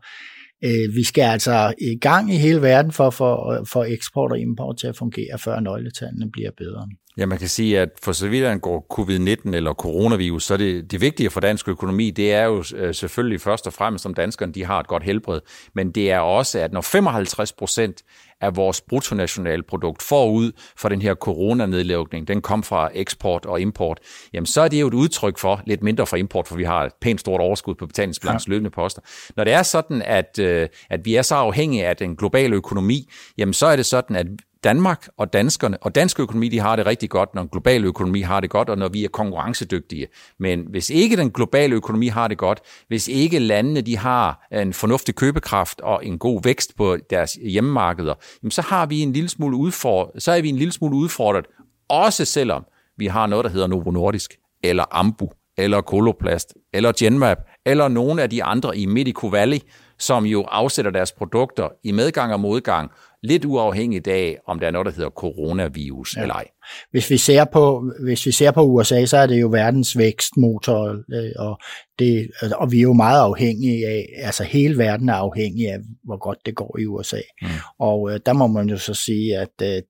Øh, 0.64 0.94
vi 0.94 1.04
skal 1.04 1.22
altså 1.22 1.74
i 1.78 1.98
gang 1.98 2.34
i 2.34 2.36
hele 2.36 2.62
verden 2.62 2.92
for, 2.92 3.10
for, 3.10 3.64
for 3.64 3.84
eksport 3.84 4.32
og 4.32 4.38
import 4.38 4.78
til 4.78 4.86
at 4.86 4.96
fungere, 4.96 5.38
før 5.38 5.60
nøgletallene 5.60 6.30
bliver 6.30 6.50
bedre. 6.58 6.88
Ja, 7.18 7.26
man 7.26 7.38
kan 7.38 7.48
sige, 7.48 7.80
at 7.80 7.88
for 8.02 8.12
så 8.12 8.28
vidt 8.28 8.44
angår 8.44 8.86
covid-19 8.94 9.54
eller 9.56 9.74
coronavirus, 9.74 10.44
så 10.44 10.54
er 10.54 10.58
det, 10.58 10.90
det 10.90 11.00
vigtige 11.00 11.30
for 11.30 11.40
dansk 11.40 11.68
økonomi, 11.68 12.10
det 12.10 12.32
er 12.32 12.44
jo 12.44 12.64
øh, 12.76 12.94
selvfølgelig 12.94 13.40
først 13.40 13.66
og 13.66 13.72
fremmest, 13.72 14.06
om 14.06 14.14
danskerne 14.14 14.52
de 14.52 14.64
har 14.64 14.80
et 14.80 14.86
godt 14.86 15.02
helbred, 15.02 15.40
men 15.74 15.90
det 15.90 16.10
er 16.10 16.18
også, 16.18 16.58
at 16.58 16.72
når 16.72 16.80
55 16.80 17.52
procent 17.52 18.02
af 18.40 18.56
vores 18.56 18.80
bruttonationalprodukt 18.80 20.02
forud 20.02 20.52
for 20.76 20.88
den 20.88 21.02
her 21.02 21.14
coronanedlukning, 21.14 22.28
den 22.28 22.42
kom 22.42 22.62
fra 22.62 22.90
eksport 22.94 23.46
og 23.46 23.60
import, 23.60 24.00
jamen 24.32 24.46
så 24.46 24.60
er 24.60 24.68
det 24.68 24.80
jo 24.80 24.86
et 24.86 24.94
udtryk 24.94 25.38
for, 25.38 25.62
lidt 25.66 25.82
mindre 25.82 26.06
for 26.06 26.16
import, 26.16 26.48
for 26.48 26.56
vi 26.56 26.64
har 26.64 26.84
et 26.84 26.92
pænt 27.00 27.20
stort 27.20 27.40
overskud 27.40 27.74
på 27.74 27.86
betalingsbalance 27.86 28.48
ja. 28.48 28.50
løbende 28.50 28.70
poster. 28.70 29.02
Når 29.36 29.44
det 29.44 29.52
er 29.52 29.62
sådan, 29.62 30.02
at, 30.02 30.38
øh, 30.38 30.68
at 30.90 31.04
vi 31.04 31.14
er 31.14 31.22
så 31.22 31.34
afhængige 31.34 31.86
af 31.86 31.96
den 31.96 32.16
globale 32.16 32.56
økonomi, 32.56 33.08
jamen 33.38 33.54
så 33.54 33.66
er 33.66 33.76
det 33.76 33.86
sådan, 33.86 34.16
at 34.16 34.26
Danmark 34.66 35.08
og 35.16 35.32
danskerne 35.32 35.78
og 35.80 35.94
dansk 35.94 36.20
økonomi, 36.20 36.48
de 36.48 36.58
har 36.58 36.76
det 36.76 36.86
rigtig 36.86 37.10
godt, 37.10 37.34
når 37.34 37.42
en 37.42 37.48
global 37.48 37.84
økonomi 37.84 38.20
har 38.20 38.40
det 38.40 38.50
godt, 38.50 38.70
og 38.70 38.78
når 38.78 38.88
vi 38.88 39.04
er 39.04 39.08
konkurrencedygtige. 39.08 40.06
Men 40.38 40.66
hvis 40.70 40.90
ikke 40.90 41.16
den 41.16 41.30
globale 41.30 41.74
økonomi 41.74 42.06
har 42.06 42.28
det 42.28 42.38
godt, 42.38 42.60
hvis 42.88 43.08
ikke 43.08 43.38
landene 43.38 43.80
de 43.80 43.96
har 43.96 44.46
en 44.52 44.72
fornuftig 44.72 45.14
købekraft 45.14 45.80
og 45.80 46.06
en 46.06 46.18
god 46.18 46.40
vækst 46.44 46.76
på 46.76 46.96
deres 47.10 47.32
hjemmemarkeder, 47.32 48.14
jamen 48.42 48.50
så 48.50 48.62
har 48.62 48.86
vi 48.86 49.00
en 49.00 49.12
lille 49.12 49.28
smule 49.28 49.56
udfordret, 49.56 50.22
så 50.22 50.32
er 50.32 50.40
vi 50.40 50.48
en 50.48 50.56
lille 50.56 50.72
smule 50.72 50.96
udfordret, 50.96 51.46
også 51.88 52.24
selvom 52.24 52.64
vi 52.96 53.06
har 53.06 53.26
noget, 53.26 53.44
der 53.44 53.50
hedder 53.50 53.66
Novo 53.66 53.90
Nordisk, 53.90 54.34
eller 54.62 54.84
Ambu, 54.90 55.30
eller 55.58 55.80
Koloplast, 55.80 56.54
eller 56.72 56.92
Genmap, 56.98 57.38
eller 57.66 57.88
nogle 57.88 58.22
af 58.22 58.30
de 58.30 58.44
andre 58.44 58.78
i 58.78 58.86
Medico 58.86 59.26
Valley, 59.26 59.58
som 59.98 60.25
jo 60.25 60.43
afsætter 60.43 60.90
deres 60.90 61.12
produkter 61.12 61.69
i 61.84 61.93
medgang 61.93 62.32
og 62.32 62.40
modgang, 62.40 62.90
lidt 63.22 63.44
uafhængigt 63.44 64.08
af, 64.08 64.38
om 64.46 64.60
der 64.60 64.66
er 64.66 64.70
noget, 64.70 64.87
der 64.87 64.93
hedder 64.93 65.10
coronavirus 65.10 66.16
ja. 66.16 66.22
eller 66.22 66.34
ej. 66.34 66.44
Hvis 66.90 67.10
vi, 67.10 67.16
ser 67.16 67.44
på, 67.44 67.93
hvis 68.04 68.26
vi 68.26 68.32
ser 68.32 68.50
på 68.50 68.62
USA, 68.62 69.04
så 69.06 69.16
er 69.16 69.26
det 69.26 69.40
jo 69.40 69.48
verdens 69.48 69.98
vækstmotor, 69.98 70.96
øh, 71.14 71.31
og, 71.38 71.58
det, 71.98 72.31
og 72.56 72.72
vi 72.72 72.78
er 72.78 72.82
jo 72.82 72.93
meget 72.93 73.20
afhængige 73.20 73.87
af, 73.87 74.08
altså 74.16 74.44
hele 74.44 74.78
verden 74.78 75.08
er 75.08 75.14
afhængig 75.14 75.69
af, 75.69 75.78
hvor 76.04 76.16
godt 76.16 76.38
det 76.46 76.54
går 76.54 76.78
i 76.78 76.87
USA. 76.87 77.20
Mm. 77.42 77.49
Og 77.78 78.11
øh, 78.12 78.20
der 78.26 78.32
må 78.32 78.47
man 78.47 78.68
jo 78.68 78.78
så 78.78 78.94
sige, 78.94 79.38
at 79.38 79.62
øh, 79.62 79.82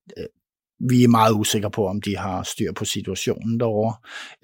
vi 0.81 1.05
er 1.05 1.09
meget 1.09 1.33
usikre 1.33 1.71
på, 1.71 1.87
om 1.87 2.01
de 2.01 2.17
har 2.17 2.43
styr 2.43 2.73
på 2.73 2.85
situationen 2.85 3.61
derovre. 3.61 3.95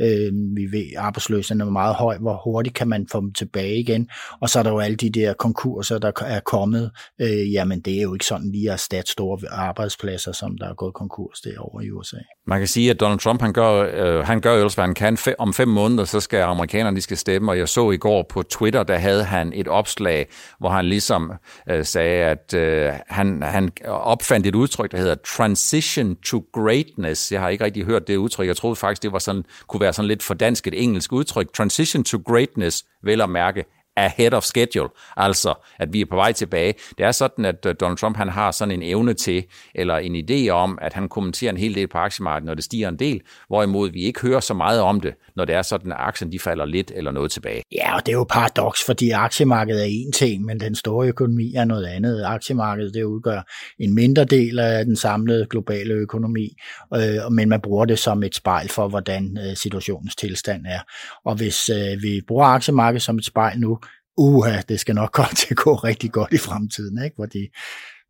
Øh, 0.01 0.33
vi 0.57 0.73
ved, 0.73 0.87
at 0.93 0.99
arbejdsløsheden 0.99 1.61
er 1.61 1.71
meget 1.71 1.95
høj. 1.95 2.19
Hvor 2.19 2.41
hurtigt 2.45 2.75
kan 2.75 2.89
man 2.89 3.07
få 3.13 3.21
dem 3.21 3.33
tilbage 3.33 3.77
igen? 3.77 4.09
Og 4.41 4.51
så 4.51 4.59
er 4.59 4.63
der 4.63 4.71
jo 4.71 4.79
alle 4.79 4.97
de 4.97 5.11
der 5.11 5.35
konkurser, 5.35 5.99
der 5.99 6.13
er 6.21 6.41
kommet. 6.41 6.91
Øh, 7.21 7.53
jamen, 7.53 7.81
det 7.81 7.99
er 7.99 8.03
jo 8.03 8.15
ikke 8.15 8.27
sådan 8.27 8.53
lige 8.53 8.69
at 8.69 8.73
erstatte 8.73 9.13
store 9.13 9.39
arbejdspladser, 9.51 10.33
som 10.33 10.59
der 10.59 10.69
er 10.69 10.75
gået 10.75 10.95
konkurs 10.95 11.41
derovre 11.41 11.85
i 11.85 11.91
USA. 11.91 12.17
Man 12.47 12.59
kan 12.59 12.69
sige, 12.69 12.91
at 12.91 13.01
Donald 13.01 13.19
Trump, 13.19 13.41
han 13.41 13.53
gør, 13.53 13.71
øh, 13.95 14.27
han 14.27 14.41
gør 14.41 14.55
ellers, 14.55 14.75
hvad 14.75 14.85
han 14.85 14.95
kan. 14.95 15.19
Om 15.39 15.53
fem 15.53 15.69
måneder, 15.69 16.05
så 16.05 16.21
skal 16.21 16.41
amerikanerne, 16.41 16.97
de 16.97 17.03
skal 17.03 17.17
stemme. 17.17 17.53
Og 17.53 17.59
jeg 17.59 17.69
så 17.69 17.91
i 17.91 17.97
går 17.97 18.27
på 18.29 18.43
Twitter, 18.43 18.83
der 18.83 18.99
havde 18.99 19.25
han 19.25 19.53
et 19.55 19.69
opslag, 19.69 20.27
hvor 20.59 20.69
han 20.69 20.85
ligesom 20.85 21.33
øh, 21.71 21.85
sagde, 21.85 22.25
at 22.25 22.55
øh, 22.55 22.93
han, 23.09 23.43
han 23.43 23.71
opfandt 23.87 24.47
et 24.47 24.55
udtryk, 24.55 24.93
der 24.93 24.99
hedder 24.99 25.15
transition 25.15 26.17
to 26.23 26.45
greatness. 26.53 27.33
Jeg 27.33 27.41
har 27.41 27.49
ikke 27.49 27.65
rigtig 27.65 27.85
hørt 27.85 28.09
det 28.09 28.17
udtryk. 28.17 28.47
Jeg 28.47 28.57
troede 28.57 28.77
faktisk, 28.77 29.03
det 29.03 29.13
var 29.13 29.19
sådan, 29.19 29.45
kunne 29.67 29.81
være 29.81 29.93
sådan 29.93 30.09
lidt 30.09 30.23
for 30.23 30.35
dansk 30.35 30.67
et 30.67 30.83
engelsk 30.83 31.13
udtryk. 31.13 31.53
Transition 31.53 32.05
to 32.05 32.19
greatness, 32.27 32.85
vel 33.03 33.21
at 33.21 33.31
mærke 33.31 33.65
ahead 33.97 34.35
of 34.35 34.43
schedule, 34.43 34.89
altså 35.17 35.55
at 35.79 35.93
vi 35.93 36.01
er 36.01 36.07
på 36.11 36.17
vej 36.17 36.33
tilbage. 36.33 36.75
Det 36.99 37.07
er 37.07 37.13
sådan, 37.13 37.45
at 37.45 37.67
øh, 37.67 37.75
Donald 37.81 37.99
Trump 37.99 38.17
han 38.17 38.29
har 38.29 38.51
sådan 38.51 38.73
en 38.73 38.83
evne 38.83 39.15
til, 39.15 39.45
eller 39.75 39.97
en 39.97 40.17
idé 40.17 40.49
om, 40.49 40.79
at 40.83 40.93
han 40.93 41.09
kommenterer 41.09 41.51
en 41.51 41.57
hel 41.57 41.75
del 41.75 41.89
på 41.89 41.99
aktiemarkedet, 41.99 42.47
når 42.47 42.55
det 42.55 42.65
stiger 42.65 42.89
en 42.89 42.99
del, 42.99 43.21
hvorimod 43.49 43.91
vi 43.91 44.03
ikke 44.03 44.21
hører 44.21 44.41
så 44.41 44.55
meget 44.55 44.81
om 44.81 45.01
det, 45.01 45.15
når 45.37 45.45
det 45.45 45.55
er 45.55 45.63
sådan, 45.63 45.93
at 45.93 45.99
aktien 46.01 46.33
de 46.33 46.39
falder 46.39 46.65
lidt 46.65 46.93
eller 46.95 47.11
noget 47.11 47.31
tilbage. 47.31 47.63
Ja, 47.73 47.97
og 47.97 48.07
det 48.07 48.13
er 48.13 48.17
jo 48.17 48.25
paradoks, 48.25 48.85
fordi 48.87 49.11
aktiemarkedet 49.11 49.83
er 49.83 49.89
en 49.89 50.13
ting, 50.13 50.45
men 50.45 50.61
den 50.61 50.75
store 50.75 51.09
økonomi 51.09 51.55
er 51.55 51.65
noget 51.65 51.87
andet. 51.87 52.25
Aktiemarkedet 52.25 52.95
det 52.95 53.03
udgør 53.03 53.41
en 53.79 53.95
mindre 53.95 54.25
del 54.25 54.59
af 54.59 54.85
den 54.85 54.97
samlede 54.97 55.47
globale 55.51 55.95
økonomi, 55.95 56.57
øh, 56.95 57.33
men 57.33 57.49
man 57.49 57.61
bruger 57.61 57.85
det 57.85 57.99
som 57.99 58.23
et 58.23 58.35
spejl 58.35 58.69
for, 58.69 58.89
hvordan 58.89 59.39
øh, 59.47 59.57
situationens 59.57 60.17
tilstand 60.17 60.67
er. 60.67 60.81
Og 61.25 61.35
hvis 61.35 61.69
øh, 61.69 62.03
vi 62.03 62.21
bruger 62.29 62.45
aktiemarkedet 62.45 63.03
som 63.03 63.17
et 63.17 63.25
spejl 63.25 63.59
nu, 63.59 63.79
uha, 64.23 64.61
det 64.69 64.81
skal 64.81 64.95
nok 64.95 65.11
komme 65.19 65.35
til 65.37 65.47
at 65.51 65.57
gå 65.57 65.75
rigtig 65.75 66.13
godt 66.13 66.33
i 66.33 66.39
fremtiden, 66.39 67.05
ikke? 67.05 67.17
fordi 67.19 67.49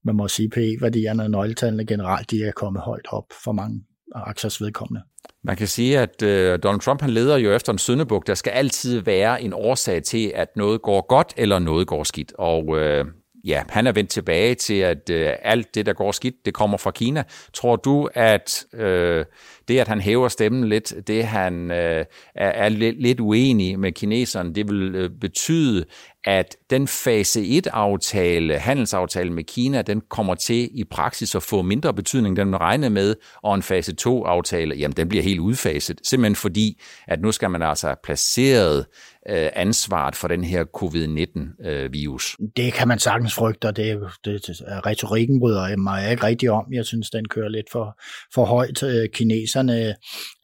man 0.04 0.16
må 0.16 0.28
sige, 0.28 0.48
PE-værdierne 0.48 1.22
og 1.22 1.30
nøgletallene 1.30 1.86
generelt, 1.86 2.30
de 2.30 2.44
er 2.44 2.52
kommet 2.52 2.82
højt 2.82 3.06
op 3.08 3.24
for 3.44 3.52
mange 3.52 3.80
aktiers 4.14 4.60
vedkommende. 4.60 5.02
Man 5.44 5.56
kan 5.56 5.68
sige, 5.68 5.98
at 5.98 6.22
øh, 6.22 6.58
Donald 6.62 6.80
Trump 6.80 7.00
han 7.00 7.10
leder 7.10 7.36
jo 7.36 7.52
efter 7.52 7.72
en 7.72 7.78
søndebuk. 7.78 8.26
Der 8.26 8.34
skal 8.34 8.50
altid 8.50 9.00
være 9.00 9.42
en 9.42 9.52
årsag 9.52 10.02
til, 10.02 10.32
at 10.34 10.48
noget 10.56 10.82
går 10.82 11.06
godt 11.06 11.34
eller 11.36 11.58
noget 11.58 11.86
går 11.86 12.04
skidt. 12.04 12.32
Og 12.38 12.78
øh, 12.78 13.04
ja, 13.44 13.62
han 13.68 13.86
er 13.86 13.92
vendt 13.92 14.10
tilbage 14.10 14.54
til, 14.54 14.74
at 14.74 15.10
øh, 15.10 15.32
alt 15.42 15.74
det, 15.74 15.86
der 15.86 15.92
går 15.92 16.12
skidt, 16.12 16.34
det 16.44 16.54
kommer 16.54 16.78
fra 16.78 16.90
Kina. 16.90 17.22
Tror 17.52 17.76
du, 17.76 18.08
at 18.14 18.64
øh, 18.72 19.24
det, 19.68 19.78
at 19.78 19.88
han 19.88 20.00
hæver 20.00 20.28
stemmen 20.28 20.68
lidt, 20.68 20.94
det 21.06 21.24
han 21.24 21.70
øh, 21.70 22.04
er, 22.34 22.48
er 22.48 22.68
lidt, 22.68 23.02
lidt 23.02 23.20
uenig 23.20 23.78
med 23.78 23.92
kineserne, 23.92 24.54
det 24.54 24.68
vil 24.68 24.94
øh, 24.94 25.10
betyde, 25.20 25.84
at 26.24 26.56
den 26.70 26.88
fase 26.88 27.40
1-aftale, 27.40 28.58
handelsaftale 28.58 29.30
med 29.32 29.44
Kina, 29.44 29.82
den 29.82 30.02
kommer 30.10 30.34
til 30.34 30.70
i 30.74 30.84
praksis 30.84 31.34
at 31.34 31.42
få 31.42 31.62
mindre 31.62 31.94
betydning, 31.94 32.36
den 32.36 32.48
man 32.48 32.60
regner 32.60 32.88
med, 32.88 33.14
og 33.42 33.54
en 33.54 33.62
fase 33.62 33.94
2-aftale, 34.06 34.74
jamen 34.74 34.96
den 34.96 35.08
bliver 35.08 35.24
helt 35.24 35.40
udfaset, 35.40 36.00
simpelthen 36.04 36.36
fordi, 36.36 36.80
at 37.08 37.20
nu 37.20 37.32
skal 37.32 37.50
man 37.50 37.62
altså 37.62 37.86
have 37.86 37.96
placeret 38.04 38.86
øh, 39.28 39.48
ansvaret 39.54 40.16
for 40.16 40.28
den 40.28 40.44
her 40.44 40.64
covid-19-virus. 40.64 42.36
Øh, 42.40 42.48
det 42.56 42.72
kan 42.72 42.88
man 42.88 42.98
sagtens 42.98 43.34
frygte, 43.34 43.66
og 43.66 43.76
det, 43.76 44.00
det, 44.24 44.62
retorikken 44.86 45.40
bryder 45.40 45.76
mig 45.76 46.10
ikke 46.10 46.22
rigtig 46.22 46.50
om. 46.50 46.64
Jeg 46.72 46.84
synes, 46.84 47.10
den 47.10 47.28
kører 47.28 47.48
lidt 47.48 47.70
for, 47.72 48.00
for 48.34 48.44
højt. 48.44 48.82
Øh, 48.82 49.08
kineserne 49.08 49.94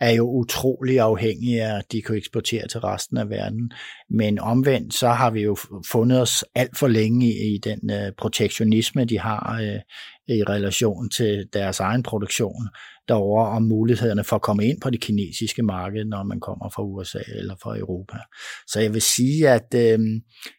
er 0.01 0.11
jo 0.11 0.31
utrolig 0.31 1.01
afhængige 1.01 1.63
af, 1.63 1.77
at 1.77 1.93
de 1.93 2.03
kan 2.03 2.17
eksportere 2.17 2.69
til 2.69 2.81
resten 2.81 3.17
af 3.17 3.31
verden. 3.31 3.73
Men 4.11 4.39
omvendt, 4.39 4.95
så 4.95 5.09
har 5.09 5.31
vi 5.31 5.41
jo 5.43 5.57
fundet 5.91 6.21
os 6.21 6.45
alt 6.55 6.79
for 6.79 6.89
længe 6.89 7.27
i, 7.27 7.55
i 7.55 7.59
den 7.59 7.91
øh, 7.91 8.13
protektionisme, 8.19 9.05
de 9.05 9.19
har 9.19 9.61
øh, 9.63 9.81
i 10.37 10.43
relation 10.43 11.11
til 11.11 11.49
deres 11.53 11.81
egen 11.81 12.03
produktion 12.03 12.69
derover 13.09 13.47
om 13.47 13.63
mulighederne 13.63 14.25
for 14.25 14.37
at 14.37 14.43
komme 14.43 14.67
ind 14.67 14.81
på 14.81 14.91
det 14.91 15.01
kinesiske 15.01 15.63
marked, 15.63 16.05
når 16.05 16.23
man 16.23 16.41
kommer 16.41 16.71
fra 16.71 16.83
USA 16.83 17.19
eller 17.29 17.55
fra 17.63 17.79
Europa. 17.79 18.19
Så 18.67 18.81
jeg 18.81 18.95
vil 18.95 19.03
sige, 19.03 19.49
at 19.49 19.75
øh, 19.75 19.99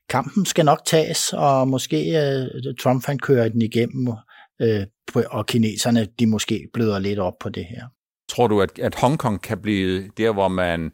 kampen 0.09 0.45
skal 0.45 0.65
nok 0.65 0.85
tages, 0.85 1.33
og 1.33 1.67
måske 1.67 1.97
øh, 1.97 2.75
Trump 2.79 3.05
han 3.05 3.19
kører 3.19 3.49
den 3.49 3.61
igennem, 3.61 4.13
øh, 4.61 4.85
og 5.15 5.45
kineserne 5.45 6.07
de 6.19 6.27
måske 6.27 6.67
bløder 6.73 6.99
lidt 6.99 7.19
op 7.19 7.33
på 7.41 7.49
det 7.49 7.65
her. 7.65 7.83
Tror 8.29 8.47
du, 8.47 8.61
at, 8.61 8.79
at 8.79 8.95
Hongkong 8.95 9.41
kan 9.41 9.61
blive 9.61 10.09
der, 10.17 10.33
hvor 10.33 10.47
man 10.47 10.91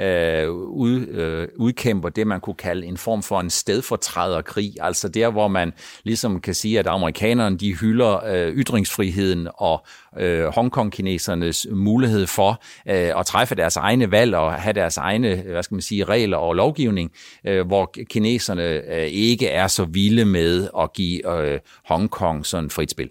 øh, 0.00 0.50
ud, 0.52 1.06
øh, 1.06 1.48
udkæmper 1.56 2.08
det, 2.08 2.26
man 2.26 2.40
kunne 2.40 2.54
kalde 2.54 2.86
en 2.86 2.96
form 2.96 3.22
for 3.22 3.40
en 3.40 3.50
stedfortræderkrig, 3.50 4.74
altså 4.80 5.08
der, 5.08 5.30
hvor 5.30 5.48
man 5.48 5.72
ligesom 6.04 6.40
kan 6.40 6.54
sige, 6.54 6.78
at 6.78 6.86
amerikanerne 6.86 7.58
de 7.58 7.74
hylder 7.74 8.24
øh, 8.24 8.54
ytringsfriheden 8.54 9.48
og 9.54 9.86
øh, 10.18 10.46
Hongkong-kinesernes 10.46 11.66
mulighed 11.70 12.26
for 12.26 12.62
øh, 12.88 13.18
at 13.20 13.26
træffe 13.26 13.54
deres 13.54 13.76
egne 13.76 14.10
valg 14.10 14.34
og 14.34 14.52
have 14.52 14.72
deres 14.72 14.96
egne, 14.96 15.36
hvad 15.36 15.62
skal 15.62 15.74
man 15.74 15.82
sige, 15.82 16.04
regler 16.04 16.36
og 16.36 16.54
lovgivning, 16.54 17.10
øh, 17.46 17.66
hvor 17.66 17.94
kineserne 18.10 18.94
øh, 18.94 19.06
ikke 19.06 19.48
er 19.48 19.66
så 19.66 19.84
vilde 19.84 20.24
med 20.24 20.68
at 20.78 20.92
give 20.92 21.40
øh, 21.40 21.60
Hongkong 21.84 22.46
sådan 22.46 22.70
frit 22.70 22.90
spil. 22.90 23.10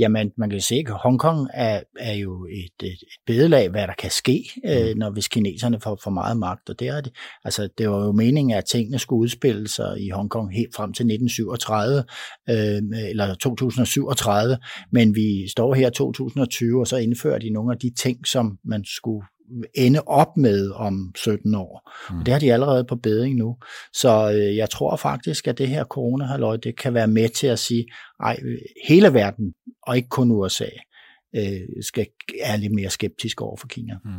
Jamen, 0.00 0.30
man 0.38 0.50
kan 0.50 0.60
se, 0.60 0.74
at 0.74 0.92
Hongkong 0.92 1.48
er, 1.54 1.80
er 1.98 2.12
jo 2.12 2.46
et, 2.46 2.86
et, 2.86 2.92
et 2.92 3.20
bedelag, 3.26 3.68
hvad 3.68 3.86
der 3.86 3.94
kan 3.98 4.10
ske, 4.10 4.44
øh, 4.64 4.92
mm. 4.92 4.98
når 4.98 5.10
hvis 5.10 5.28
kineserne 5.28 5.80
får 5.80 5.98
for 6.02 6.10
meget 6.10 6.36
magt. 6.36 6.70
Og 6.70 6.80
det 6.80 6.88
er 6.88 7.00
det. 7.00 7.12
Altså, 7.44 7.68
det 7.78 7.90
var 7.90 8.04
jo 8.04 8.12
meningen, 8.12 8.56
at 8.56 8.64
tingene 8.64 8.98
skulle 8.98 9.20
udspille 9.20 9.68
sig 9.68 10.00
i 10.00 10.08
Hongkong 10.08 10.54
helt 10.54 10.74
frem 10.74 10.92
til 10.92 11.04
1937, 11.04 12.04
øh, 12.50 13.08
eller 13.10 13.34
2037, 13.34 14.56
men 14.92 15.14
vi 15.14 15.48
står 15.48 15.74
her 15.74 15.90
2020, 15.90 16.80
og 16.80 16.86
så 16.86 16.96
indfører 16.96 17.38
de 17.38 17.50
nogle 17.50 17.72
af 17.72 17.78
de 17.78 17.90
ting, 17.98 18.26
som 18.26 18.58
man 18.64 18.84
skulle 18.84 19.26
ende 19.74 20.00
op 20.06 20.36
med 20.36 20.70
om 20.70 21.12
17 21.16 21.54
år. 21.54 21.90
Mm. 22.10 22.18
Og 22.18 22.26
det 22.26 22.32
har 22.32 22.38
de 22.40 22.52
allerede 22.52 22.84
på 22.84 22.96
beding 22.96 23.36
nu. 23.36 23.56
Så 23.92 24.32
øh, 24.34 24.56
jeg 24.56 24.70
tror 24.70 24.96
faktisk, 24.96 25.48
at 25.48 25.58
det 25.58 25.68
her 25.68 25.84
corona 25.84 26.56
det 26.56 26.76
kan 26.78 26.94
være 26.94 27.08
med 27.08 27.28
til 27.28 27.46
at 27.46 27.58
sige, 27.58 27.86
ej, 28.20 28.40
hele 28.88 29.14
verden, 29.14 29.52
og 29.82 29.96
ikke 29.96 30.08
kun 30.08 30.30
USA, 30.30 30.68
øh, 31.36 31.60
skal, 31.82 32.06
er 32.40 32.56
lidt 32.56 32.74
mere 32.74 32.90
skeptisk 32.90 33.40
over 33.40 33.56
for 33.56 33.66
Kina. 33.66 33.94
Mm. 34.04 34.10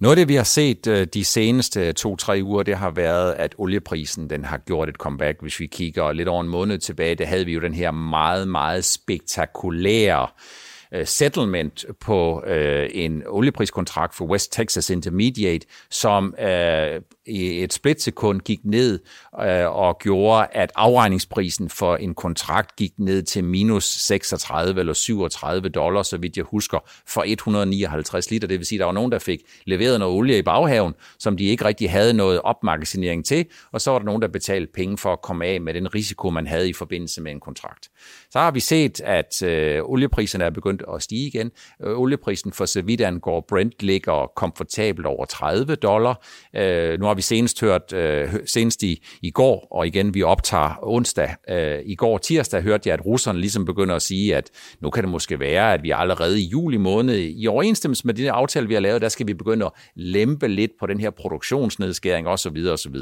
Noget 0.00 0.16
af 0.16 0.20
det, 0.20 0.28
vi 0.28 0.34
har 0.34 0.44
set 0.44 0.86
øh, 0.86 1.06
de 1.14 1.24
seneste 1.24 1.92
to-tre 1.92 2.40
uger, 2.42 2.62
det 2.62 2.76
har 2.76 2.90
været, 2.90 3.32
at 3.32 3.54
olieprisen 3.58 4.30
den 4.30 4.44
har 4.44 4.58
gjort 4.58 4.88
et 4.88 4.94
comeback. 4.94 5.42
Hvis 5.42 5.60
vi 5.60 5.66
kigger 5.66 6.12
lidt 6.12 6.28
over 6.28 6.40
en 6.40 6.48
måned 6.48 6.78
tilbage, 6.78 7.14
der 7.14 7.26
havde 7.26 7.44
vi 7.44 7.52
jo 7.52 7.60
den 7.60 7.74
her 7.74 7.90
meget, 7.90 8.48
meget 8.48 8.84
spektakulære 8.84 10.22
Øh, 10.22 10.67
Øh, 10.94 11.06
settlement 11.06 11.84
på 12.00 12.44
øh, 12.46 12.90
en 12.92 13.22
oliepriskontrakt 13.26 14.14
for 14.14 14.24
West 14.24 14.52
Texas 14.52 14.90
Intermediate, 14.90 15.66
som 15.90 16.34
øh, 16.40 17.00
i 17.26 17.62
et 17.62 17.72
splitsekund 17.72 18.40
gik 18.40 18.60
ned 18.64 19.00
øh, 19.42 19.76
og 19.76 19.98
gjorde, 19.98 20.46
at 20.52 20.72
afregningsprisen 20.74 21.70
for 21.70 21.96
en 21.96 22.14
kontrakt 22.14 22.76
gik 22.76 22.92
ned 22.98 23.22
til 23.22 23.44
minus 23.44 23.84
36 23.84 24.80
eller 24.80 24.92
37 24.92 25.68
dollars, 25.68 26.06
så 26.06 26.16
vidt 26.16 26.36
jeg 26.36 26.44
husker, 26.44 26.78
for 27.06 27.24
159 27.26 28.30
liter. 28.30 28.48
Det 28.48 28.58
vil 28.58 28.66
sige, 28.66 28.76
at 28.76 28.80
der 28.80 28.86
var 28.86 28.92
nogen, 28.92 29.12
der 29.12 29.18
fik 29.18 29.40
leveret 29.66 29.98
noget 29.98 30.14
olie 30.14 30.38
i 30.38 30.42
baghaven, 30.42 30.94
som 31.18 31.36
de 31.36 31.44
ikke 31.44 31.64
rigtig 31.64 31.90
havde 31.90 32.12
noget 32.12 32.40
opmagasinering 32.40 33.24
til, 33.24 33.46
og 33.72 33.80
så 33.80 33.90
var 33.90 33.98
der 33.98 34.06
nogen, 34.06 34.22
der 34.22 34.28
betalte 34.28 34.72
penge 34.74 34.98
for 34.98 35.12
at 35.12 35.22
komme 35.22 35.46
af 35.46 35.60
med 35.60 35.74
den 35.74 35.94
risiko, 35.94 36.30
man 36.30 36.46
havde 36.46 36.68
i 36.68 36.72
forbindelse 36.72 37.22
med 37.22 37.32
en 37.32 37.40
kontrakt. 37.40 37.88
Så 38.30 38.38
har 38.38 38.50
vi 38.50 38.60
set, 38.60 39.00
at 39.00 39.42
øh, 39.42 39.82
oliepriserne 39.84 40.44
er 40.44 40.50
begyndt 40.78 40.96
at 40.96 41.02
stige 41.02 41.26
igen. 41.26 41.50
Øh, 41.84 41.98
olieprisen 41.98 42.52
for 42.52 42.64
så 42.64 42.82
vidt 42.82 43.00
angår 43.00 43.44
Brent 43.48 43.82
ligger 43.82 44.32
komfortabelt 44.36 45.06
over 45.06 45.24
30 45.24 45.74
dollar. 45.74 46.24
Øh, 46.56 47.00
nu 47.00 47.06
har 47.06 47.14
vi 47.14 47.22
senest 47.22 47.60
hørt, 47.60 47.92
øh, 47.92 48.28
senest 48.46 48.82
i, 48.82 49.02
i 49.22 49.30
går, 49.30 49.66
og 49.70 49.86
igen 49.86 50.14
vi 50.14 50.22
optager 50.22 50.78
onsdag, 50.82 51.34
øh, 51.48 51.80
i 51.84 51.94
går 51.94 52.18
tirsdag 52.18 52.62
hørte 52.62 52.88
jeg, 52.88 52.94
at 52.94 53.06
russerne 53.06 53.40
ligesom 53.40 53.64
begynder 53.64 53.94
at 53.94 54.02
sige, 54.02 54.36
at 54.36 54.50
nu 54.80 54.90
kan 54.90 55.02
det 55.02 55.10
måske 55.10 55.40
være, 55.40 55.74
at 55.74 55.82
vi 55.82 55.90
allerede 55.90 56.40
i 56.40 56.44
juli 56.44 56.76
måned, 56.76 57.16
i 57.18 57.46
overensstemmelse 57.46 58.06
med 58.06 58.14
de 58.14 58.30
aftale, 58.30 58.68
vi 58.68 58.74
har 58.74 58.80
lavet, 58.80 59.02
der 59.02 59.08
skal 59.08 59.26
vi 59.26 59.34
begynde 59.34 59.66
at 59.66 59.72
lempe 59.94 60.48
lidt 60.48 60.70
på 60.80 60.86
den 60.86 61.00
her 61.00 61.10
produktionsnedskæring 61.10 62.26
osv. 62.26 62.56
osv. 62.72 62.96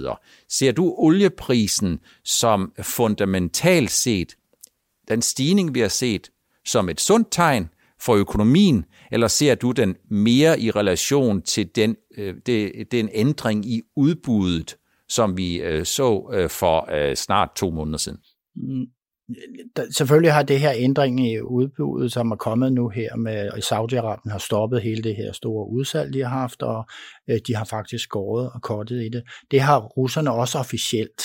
Ser 0.49 0.73
du 0.73 0.95
olieprisen 0.99 1.99
som 2.25 2.73
fundamentalt 2.83 3.91
set 3.91 4.37
den 5.09 5.23
stigning, 5.23 5.75
vi 5.75 5.81
har 5.81 5.89
set, 5.89 6.31
som 6.67 6.89
et 6.89 7.01
sundt 7.01 7.29
tegn 7.31 7.69
for 8.01 8.15
økonomien, 8.15 8.85
eller 9.13 9.29
ser 9.29 9.55
du 9.55 9.73
den 9.73 9.97
mere 10.11 10.61
i 10.61 10.71
relation 10.71 11.43
til 11.43 11.69
den, 11.77 11.97
øh, 12.19 12.35
den 12.91 13.09
ændring 13.13 13.67
i 13.67 13.83
udbuddet, 13.97 14.77
som 15.09 15.37
vi 15.37 15.57
øh, 15.57 15.85
så 15.85 16.31
øh, 16.35 16.51
for 16.51 16.89
øh, 16.93 17.17
snart 17.17 17.49
to 17.57 17.71
måneder 17.71 17.99
siden? 17.99 18.19
Mm, 18.57 18.87
selvfølgelig 19.91 20.33
har 20.33 20.43
det 20.43 20.61
her 20.61 20.73
ændring 20.77 21.33
i 21.33 21.41
udbuddet, 21.41 22.13
som 22.13 22.31
er 22.31 22.37
kommet 22.37 22.73
nu 22.73 22.89
her 22.89 23.17
med, 23.17 23.33
at 23.33 23.73
Saudi-Arabien 23.73 24.31
har 24.31 24.39
stoppet 24.39 24.83
hele 24.83 25.03
det 25.03 25.17
her 25.17 25.33
store 25.33 25.69
udsalg, 25.69 26.13
de 26.13 26.21
har 26.21 26.29
haft, 26.29 26.63
og 26.63 26.85
øh, 27.31 27.39
de 27.47 27.55
har 27.55 27.65
faktisk 27.65 28.05
skåret 28.05 28.51
og 28.55 28.63
kortet 28.63 29.03
i 29.03 29.09
det. 29.09 29.23
Det 29.51 29.61
har 29.61 29.81
russerne 29.81 30.33
også 30.33 30.59
officielt. 30.59 31.23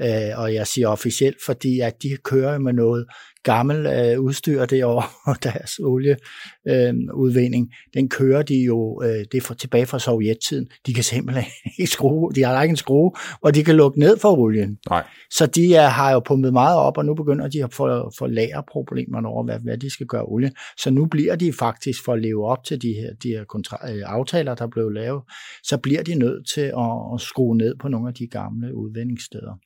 Øh, 0.00 0.38
og 0.38 0.54
jeg 0.54 0.66
siger 0.66 0.88
officielt, 0.88 1.36
fordi 1.46 1.80
at 1.80 2.02
de 2.02 2.16
kører 2.24 2.58
med 2.58 2.72
noget 2.72 3.06
gammel 3.42 3.86
øh, 3.86 4.20
udstyr 4.20 4.64
derovre, 4.64 5.04
og 5.32 5.42
deres 5.42 5.78
olieudvinding, 5.78 7.68
øh, 7.72 8.00
den 8.00 8.08
kører 8.08 8.42
de 8.42 8.54
jo, 8.64 9.02
øh, 9.04 9.08
det 9.08 9.34
er 9.34 9.40
for, 9.40 9.54
tilbage 9.54 9.86
fra 9.86 9.98
sovjettiden. 9.98 10.68
De 10.86 10.94
kan 10.94 11.04
simpelthen 11.04 11.44
ikke 11.78 11.92
skrue, 11.92 12.32
de 12.32 12.42
har 12.42 12.62
ikke 12.62 12.72
en 12.72 12.76
skrue, 12.76 13.12
og 13.40 13.54
de 13.54 13.64
kan 13.64 13.76
lukke 13.76 13.98
ned 13.98 14.18
for 14.18 14.36
olien. 14.38 14.78
Nej. 14.90 15.04
Så 15.30 15.46
de 15.46 15.74
er, 15.74 15.88
har 15.88 16.12
jo 16.12 16.20
pumpet 16.20 16.52
meget 16.52 16.76
op, 16.78 16.98
og 16.98 17.04
nu 17.04 17.14
begynder 17.14 17.48
de 17.48 17.64
at 17.64 17.74
få, 17.74 18.10
få 18.18 18.26
lagerproblemerne 18.26 19.28
over, 19.28 19.44
hvad, 19.44 19.58
hvad 19.58 19.78
de 19.78 19.90
skal 19.90 20.06
gøre 20.06 20.24
olie. 20.24 20.50
Så 20.78 20.90
nu 20.90 21.06
bliver 21.06 21.36
de 21.36 21.52
faktisk, 21.52 22.04
for 22.04 22.12
at 22.12 22.22
leve 22.22 22.46
op 22.46 22.64
til 22.64 22.82
de 22.82 22.92
her, 22.92 23.14
de 23.22 23.28
her 23.28 23.44
kontra- 23.54 23.92
øh, 23.92 24.02
aftaler, 24.06 24.54
der 24.54 24.66
blev 24.66 24.90
lavet, 24.90 25.22
så 25.62 25.76
bliver 25.76 26.02
de 26.02 26.14
nødt 26.14 26.48
til 26.54 26.60
at, 26.60 27.14
at 27.14 27.20
skrue 27.20 27.56
ned 27.56 27.74
på 27.80 27.88
nogle 27.88 28.08
af 28.08 28.14
de 28.14 28.26
gamle 28.26 28.74
udvindingssteder. 28.74 29.58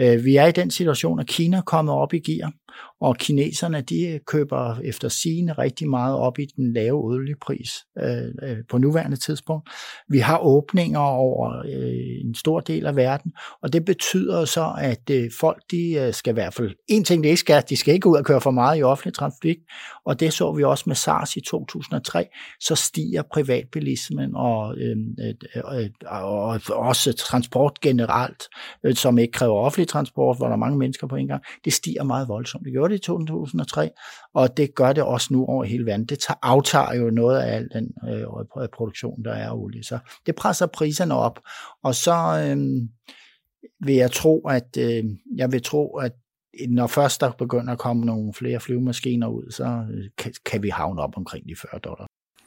Øh, 0.00 0.24
vi 0.24 0.36
er 0.36 0.46
i 0.46 0.52
den 0.52 0.70
situation, 0.70 1.20
at 1.20 1.26
Kina 1.26 1.56
er 1.56 1.62
kommet 1.62 1.94
op 1.94 2.14
i 2.14 2.18
gear, 2.18 2.52
og 3.00 3.09
kineserne 3.18 3.80
de 3.80 4.20
køber 4.26 4.80
efter 4.84 5.08
sigende 5.08 5.52
rigtig 5.52 5.88
meget 5.88 6.16
op 6.16 6.38
i 6.38 6.44
den 6.44 6.72
lave 6.72 7.04
oliepris 7.04 7.70
øh, 8.02 8.22
øh, 8.42 8.56
på 8.70 8.78
nuværende 8.78 9.16
tidspunkt. 9.16 9.70
Vi 10.08 10.18
har 10.18 10.38
åbninger 10.38 10.98
over 10.98 11.58
øh, 11.58 12.24
en 12.24 12.34
stor 12.34 12.60
del 12.60 12.86
af 12.86 12.96
verden, 12.96 13.32
og 13.62 13.72
det 13.72 13.84
betyder 13.84 14.44
så, 14.44 14.74
at 14.78 15.10
øh, 15.10 15.30
folk 15.40 15.62
de 15.70 15.92
øh, 15.92 16.14
skal 16.14 16.30
i 16.30 16.34
hvert 16.34 16.54
fald, 16.54 16.70
en 16.88 17.04
ting 17.04 17.24
de 17.24 17.28
ikke 17.28 17.40
skal, 17.40 17.62
de 17.68 17.76
skal 17.76 17.94
ikke 17.94 18.08
ud 18.08 18.16
og 18.16 18.24
køre 18.24 18.40
for 18.40 18.50
meget 18.50 18.78
i 18.78 18.82
offentlig 18.82 19.14
trafik, 19.14 19.56
og 20.06 20.20
det 20.20 20.32
så 20.32 20.52
vi 20.52 20.64
også 20.64 20.84
med 20.86 20.96
SARS 20.96 21.36
i 21.36 21.40
2003, 21.40 22.26
så 22.60 22.74
stiger 22.74 23.22
privatbilismen 23.32 24.34
og, 24.34 24.76
øh, 24.78 24.96
øh, 25.74 25.90
og 26.06 26.60
også 26.70 27.12
transport 27.12 27.80
generelt, 27.80 28.42
øh, 28.84 28.94
som 28.94 29.18
ikke 29.18 29.32
kræver 29.32 29.54
offentlig 29.54 29.88
transport, 29.88 30.36
hvor 30.36 30.46
der 30.46 30.52
er 30.52 30.58
mange 30.58 30.78
mennesker 30.78 31.06
på 31.06 31.16
en 31.16 31.26
gang, 31.26 31.42
det 31.64 31.72
stiger 31.72 32.02
meget 32.02 32.28
voldsomt. 32.28 32.64
Det 32.64 32.72
gjorde 32.72 32.94
det 32.94 32.99
2003, 33.00 33.90
og 34.34 34.56
det 34.56 34.74
gør 34.74 34.92
det 34.92 35.02
også 35.02 35.28
nu 35.30 35.46
over 35.46 35.64
hele 35.64 35.86
verden. 35.86 36.06
Det 36.06 36.18
tager, 36.18 36.38
aftager 36.42 36.94
jo 36.94 37.10
noget 37.10 37.38
af 37.38 37.56
al 37.56 37.68
den 37.74 37.92
øh, 38.08 38.68
produktion, 38.72 39.24
der 39.24 39.32
er 39.32 39.48
af 39.48 39.54
olie. 39.54 39.84
Så 39.84 39.98
det 40.26 40.34
presser 40.34 40.66
priserne 40.66 41.14
op, 41.14 41.40
og 41.82 41.94
så 41.94 42.12
øh, 42.46 42.56
vil 43.80 43.94
jeg 43.94 44.10
tro, 44.10 44.40
at 44.48 44.76
øh, 44.78 45.04
jeg 45.36 45.52
vil 45.52 45.62
tro, 45.62 45.96
at 45.96 46.12
når 46.68 46.86
først 46.86 47.20
der 47.20 47.32
begynder 47.32 47.72
at 47.72 47.78
komme 47.78 48.04
nogle 48.04 48.34
flere 48.34 48.60
flyvemaskiner 48.60 49.28
ud, 49.28 49.50
så 49.50 49.64
øh, 49.64 50.04
kan, 50.18 50.32
kan 50.44 50.62
vi 50.62 50.68
havne 50.68 51.02
op 51.02 51.16
omkring 51.16 51.48
de 51.48 51.56
40 51.56 51.80
dollar. 51.80 52.06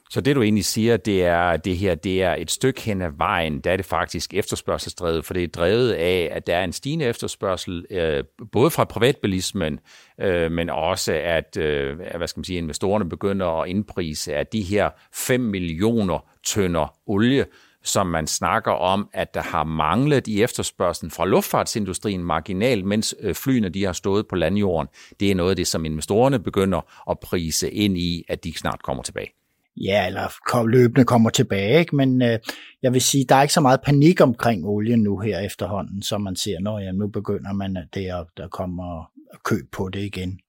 Så 0.09 0.21
det 0.21 0.35
du 0.35 0.41
egentlig 0.41 0.65
siger, 0.65 0.97
det 0.97 1.23
er, 1.25 1.37
at 1.37 1.65
det 1.65 1.77
her 1.77 1.95
det 1.95 2.23
er 2.23 2.35
et 2.35 2.51
stykke 2.51 2.81
hen 2.81 3.01
ad 3.01 3.11
vejen, 3.17 3.59
der 3.59 3.71
er 3.71 3.77
det 3.77 3.85
faktisk 3.85 4.33
efterspørgselsdrevet, 4.33 5.25
for 5.25 5.33
det 5.33 5.43
er 5.43 5.47
drevet 5.47 5.91
af, 5.91 6.29
at 6.31 6.47
der 6.47 6.55
er 6.55 6.63
en 6.63 6.73
stigende 6.73 7.05
efterspørgsel, 7.05 7.85
øh, 7.89 8.23
både 8.51 8.71
fra 8.71 8.83
privatbilismen, 8.83 9.79
øh, 10.21 10.51
men 10.51 10.69
også 10.69 11.13
at 11.13 11.57
øh, 11.57 11.99
hvad 12.17 12.27
skal 12.27 12.39
man 12.39 12.43
sige, 12.43 12.57
investorerne 12.57 13.09
begynder 13.09 13.61
at 13.61 13.69
indprise, 13.69 14.35
at 14.35 14.53
de 14.53 14.61
her 14.61 14.89
5 15.13 15.39
millioner 15.39 16.25
tønder 16.45 16.95
olie, 17.05 17.45
som 17.83 18.07
man 18.07 18.27
snakker 18.27 18.71
om, 18.71 19.09
at 19.13 19.33
der 19.33 19.41
har 19.41 19.63
manglet 19.63 20.27
i 20.27 20.43
efterspørgselen 20.43 21.11
fra 21.11 21.25
luftfartsindustrien 21.25 22.23
marginalt, 22.23 22.85
mens 22.85 23.15
øh, 23.19 23.35
flyene 23.35 23.69
de 23.69 23.83
har 23.83 23.93
stået 23.93 24.27
på 24.27 24.35
landjorden. 24.35 24.87
Det 25.19 25.31
er 25.31 25.35
noget 25.35 25.49
af 25.49 25.55
det, 25.55 25.67
som 25.67 25.85
investorerne 25.85 26.39
begynder 26.39 27.09
at 27.11 27.19
prise 27.19 27.71
ind 27.71 27.97
i, 27.97 28.23
at 28.29 28.43
de 28.43 28.57
snart 28.57 28.83
kommer 28.83 29.03
tilbage. 29.03 29.42
Ja, 29.77 30.07
eller 30.07 30.33
kom, 30.47 30.67
løbende 30.67 31.05
kommer 31.05 31.29
tilbage, 31.29 31.79
ikke? 31.79 31.95
men 31.95 32.21
øh, 32.21 32.39
jeg 32.81 32.93
vil 32.93 33.01
sige, 33.01 33.25
der 33.29 33.35
er 33.35 33.41
ikke 33.41 33.53
så 33.53 33.61
meget 33.61 33.81
panik 33.85 34.21
omkring 34.21 34.65
olien 34.65 34.99
nu 34.99 35.19
her 35.19 35.39
efterhånden, 35.39 36.01
som 36.01 36.21
man 36.21 36.35
ser, 36.35 36.59
når 36.59 36.79
ja, 36.79 36.91
nu 36.91 37.07
begynder 37.07 37.53
man, 37.53 37.77
at 37.77 37.87
det 37.93 38.05
at 38.05 38.25
der 38.37 38.47
kommer 38.47 39.13
køb 39.43 39.71
på 39.71 39.89
det 39.89 39.99
igen. 39.99 40.39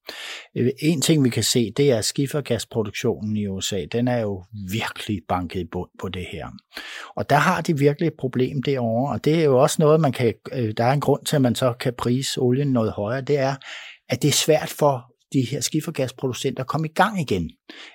Øh, 0.56 0.70
en 0.82 1.00
ting, 1.00 1.24
vi 1.24 1.28
kan 1.28 1.42
se, 1.42 1.72
det 1.76 1.90
er, 1.90 1.98
at 1.98 2.04
skifergasproduktionen 2.04 3.36
i 3.36 3.46
USA, 3.46 3.84
den 3.92 4.08
er 4.08 4.18
jo 4.18 4.44
virkelig 4.70 5.20
banket 5.28 5.60
i 5.60 5.64
bund 5.72 5.90
på 6.00 6.08
det 6.08 6.26
her. 6.32 6.48
Og 7.16 7.30
der 7.30 7.36
har 7.36 7.60
de 7.60 7.78
virkelig 7.78 8.06
et 8.06 8.14
problem 8.18 8.62
derovre, 8.62 9.12
og 9.12 9.24
det 9.24 9.40
er 9.40 9.44
jo 9.44 9.58
også 9.58 9.76
noget, 9.78 10.00
man 10.00 10.12
kan, 10.12 10.34
øh, 10.52 10.72
der 10.76 10.84
er 10.84 10.92
en 10.92 11.00
grund 11.00 11.24
til, 11.24 11.36
at 11.36 11.42
man 11.42 11.54
så 11.54 11.72
kan 11.72 11.94
prise 11.98 12.40
olien 12.40 12.72
noget 12.72 12.92
højere, 12.92 13.20
det 13.20 13.38
er, 13.38 13.54
at 14.08 14.22
det 14.22 14.28
er 14.28 14.32
svært 14.32 14.68
for 14.68 15.13
de 15.34 15.46
her 15.50 15.60
skifergasproducenter 15.60 16.64
komme 16.64 16.86
i 16.88 16.92
gang 16.92 17.20
igen. 17.20 17.50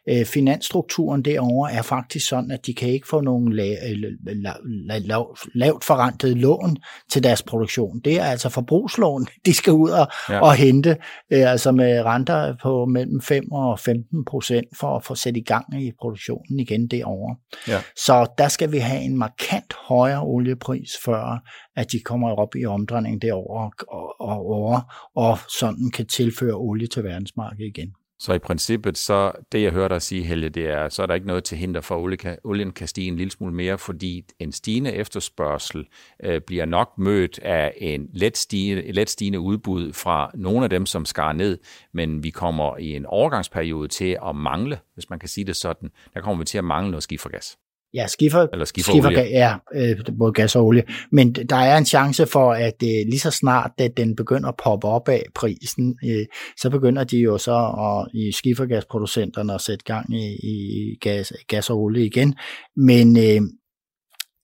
Øh, 0.10 0.25
finansstrukturen 0.25 1.25
derovre 1.25 1.74
er 1.74 1.81
faktisk 1.81 2.27
sådan, 2.27 2.51
at 2.51 2.65
de 2.65 2.74
kan 2.74 2.89
ikke 2.89 3.08
få 3.08 3.22
nogen 3.22 3.53
la- 3.53 3.79
la- 3.84 4.17
la- 4.27 5.05
la- 5.12 5.50
lavt 5.55 5.84
forrentet 5.84 6.38
lån 6.38 6.77
til 7.12 7.24
deres 7.24 7.43
produktion. 7.43 8.00
Det 8.05 8.19
er 8.19 8.24
altså 8.24 8.50
forbrugslån, 8.50 9.27
de 9.46 9.53
skal 9.53 9.74
ud 9.74 9.89
og, 9.89 10.08
ja. 10.29 10.39
og 10.39 10.55
hente, 10.55 10.98
øh, 11.34 11.51
altså 11.51 11.72
med 11.72 12.01
renter 12.05 12.55
på 12.62 12.86
mellem 12.86 13.22
5 13.22 13.51
og 13.51 13.79
15 13.79 14.25
procent 14.25 14.67
for 14.79 14.96
at 14.96 15.05
få 15.05 15.15
sat 15.15 15.38
i 15.38 15.41
gang 15.41 15.84
i 15.84 15.91
produktionen 16.01 16.60
igen 16.60 16.88
derovre. 16.88 17.36
Ja. 17.67 17.81
Så 17.96 18.27
der 18.38 18.48
skal 18.48 18.72
vi 18.72 18.77
have 18.77 19.01
en 19.01 19.17
markant 19.17 19.74
højere 19.88 20.22
oliepris, 20.24 20.89
før 21.05 21.41
at 21.75 21.91
de 21.91 22.00
kommer 22.00 22.29
op 22.29 22.55
i 22.55 22.65
omdrejning 22.65 23.22
derovre 23.22 23.72
og, 23.88 24.15
og, 24.19 24.46
og, 24.50 24.81
og 25.15 25.38
sådan 25.60 25.91
kan 25.93 26.08
tilføre 26.08 26.53
olie 26.53 26.88
til 26.88 27.03
verdensmarkedet 27.38 27.77
igen. 27.77 27.95
Så 28.21 28.33
i 28.33 28.39
princippet, 28.39 28.98
så 28.98 29.31
det 29.51 29.63
jeg 29.63 29.71
hører 29.71 29.88
dig 29.88 30.01
sige, 30.01 30.24
Helge, 30.24 30.50
det 30.50 30.67
er, 30.67 30.89
så 30.89 31.01
er 31.01 31.05
der 31.05 31.13
ikke 31.13 31.27
noget 31.27 31.43
til 31.43 31.57
hinder 31.57 31.81
for, 31.81 32.07
at 32.25 32.39
olien 32.43 32.71
kan 32.71 32.88
stige 32.88 33.07
en 33.07 33.15
lille 33.15 33.31
smule 33.31 33.53
mere, 33.53 33.77
fordi 33.77 34.25
en 34.39 34.51
stigende 34.51 34.93
efterspørgsel 34.93 35.88
øh, 36.24 36.41
bliver 36.41 36.65
nok 36.65 36.98
mødt 36.98 37.39
af 37.39 37.74
en 37.77 38.09
let 38.13 38.38
stigende, 38.38 38.83
et 38.83 38.95
let 38.95 39.09
stigende 39.09 39.39
udbud 39.39 39.93
fra 39.93 40.31
nogle 40.33 40.63
af 40.63 40.69
dem, 40.69 40.86
som 40.86 41.05
skar 41.05 41.33
ned, 41.33 41.57
men 41.91 42.24
vi 42.24 42.29
kommer 42.29 42.77
i 42.77 42.95
en 42.95 43.05
overgangsperiode 43.05 43.88
til 43.88 44.17
at 44.27 44.36
mangle, 44.36 44.79
hvis 44.93 45.09
man 45.09 45.19
kan 45.19 45.29
sige 45.29 45.45
det 45.45 45.55
sådan, 45.55 45.91
der 46.13 46.21
kommer 46.21 46.39
vi 46.39 46.45
til 46.45 46.57
at 46.57 46.63
mangle 46.63 46.91
noget 46.91 47.03
skifergas. 47.03 47.57
Ja, 47.93 48.08
skifer, 48.08 48.48
Eller 48.53 48.65
skifer, 48.65 48.91
skifer 48.91 49.10
ja, 49.22 49.55
øh, 49.74 49.98
både 50.19 50.34
gas 50.34 50.55
og 50.55 50.65
olie. 50.65 50.84
Men 51.12 51.34
der 51.34 51.55
er 51.55 51.77
en 51.77 51.86
chance 51.86 52.25
for, 52.25 52.53
at 52.53 52.84
øh, 52.84 53.10
lige 53.10 53.19
så 53.19 53.31
snart 53.31 53.72
at 53.77 53.98
den 53.98 54.15
begynder 54.15 54.50
at 54.50 54.55
poppe 54.63 54.88
op 54.88 55.10
af 55.10 55.24
prisen, 55.36 56.00
øh, 56.05 56.25
så 56.58 56.69
begynder 56.69 57.03
de 57.03 57.17
jo 57.17 57.38
så 57.38 57.55
at, 57.55 58.19
i 58.19 58.31
skifergasproducenterne 58.31 59.53
at 59.53 59.62
sætte 59.62 59.86
gang 59.86 60.15
i, 60.15 60.25
i 60.43 60.97
gas, 61.02 61.34
gas 61.47 61.69
og 61.69 61.78
olie 61.78 62.06
igen. 62.06 62.36
Men 62.75 63.17
øh, 63.17 63.41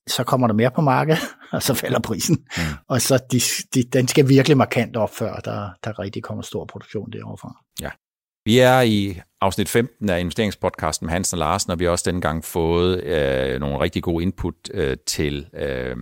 så 0.08 0.24
kommer 0.24 0.48
der 0.48 0.54
mere 0.54 0.72
på 0.76 0.82
markedet, 0.82 1.20
og 1.52 1.64
så 1.64 1.74
falder 1.74 2.00
prisen. 2.00 2.38
Mm. 2.58 2.64
Og 2.88 3.02
så 3.02 3.24
de, 3.32 3.40
de, 3.74 3.84
den 3.84 4.08
skal 4.08 4.30
virkelig 4.30 4.58
markant 4.58 4.98
op, 4.98 5.10
før 5.16 5.36
der, 5.36 5.70
der 5.84 6.00
rigtig 6.00 6.24
kommer 6.24 6.44
stor 6.44 6.66
produktion 6.66 7.12
derovre 7.12 7.38
fra. 7.38 7.64
Ja. 7.82 7.90
Vi 8.46 8.60
er 8.60 8.82
i 8.82 9.20
afsnit 9.42 9.70
15 9.70 10.10
af 10.10 10.20
investeringspodcasten 10.20 11.06
med 11.06 11.12
Hansen 11.14 11.36
og 11.36 11.40
Larsen, 11.40 11.72
og 11.72 11.80
vi 11.80 11.84
har 11.84 11.92
også 11.92 12.04
denne 12.12 12.22
gang 12.22 12.44
fået 12.44 13.04
øh, 13.04 13.60
nogle 13.60 13.80
rigtig 13.80 14.04
gode 14.04 14.24
input 14.24 14.56
øh, 14.74 14.98
til 15.06 15.48
øh, 15.54 15.96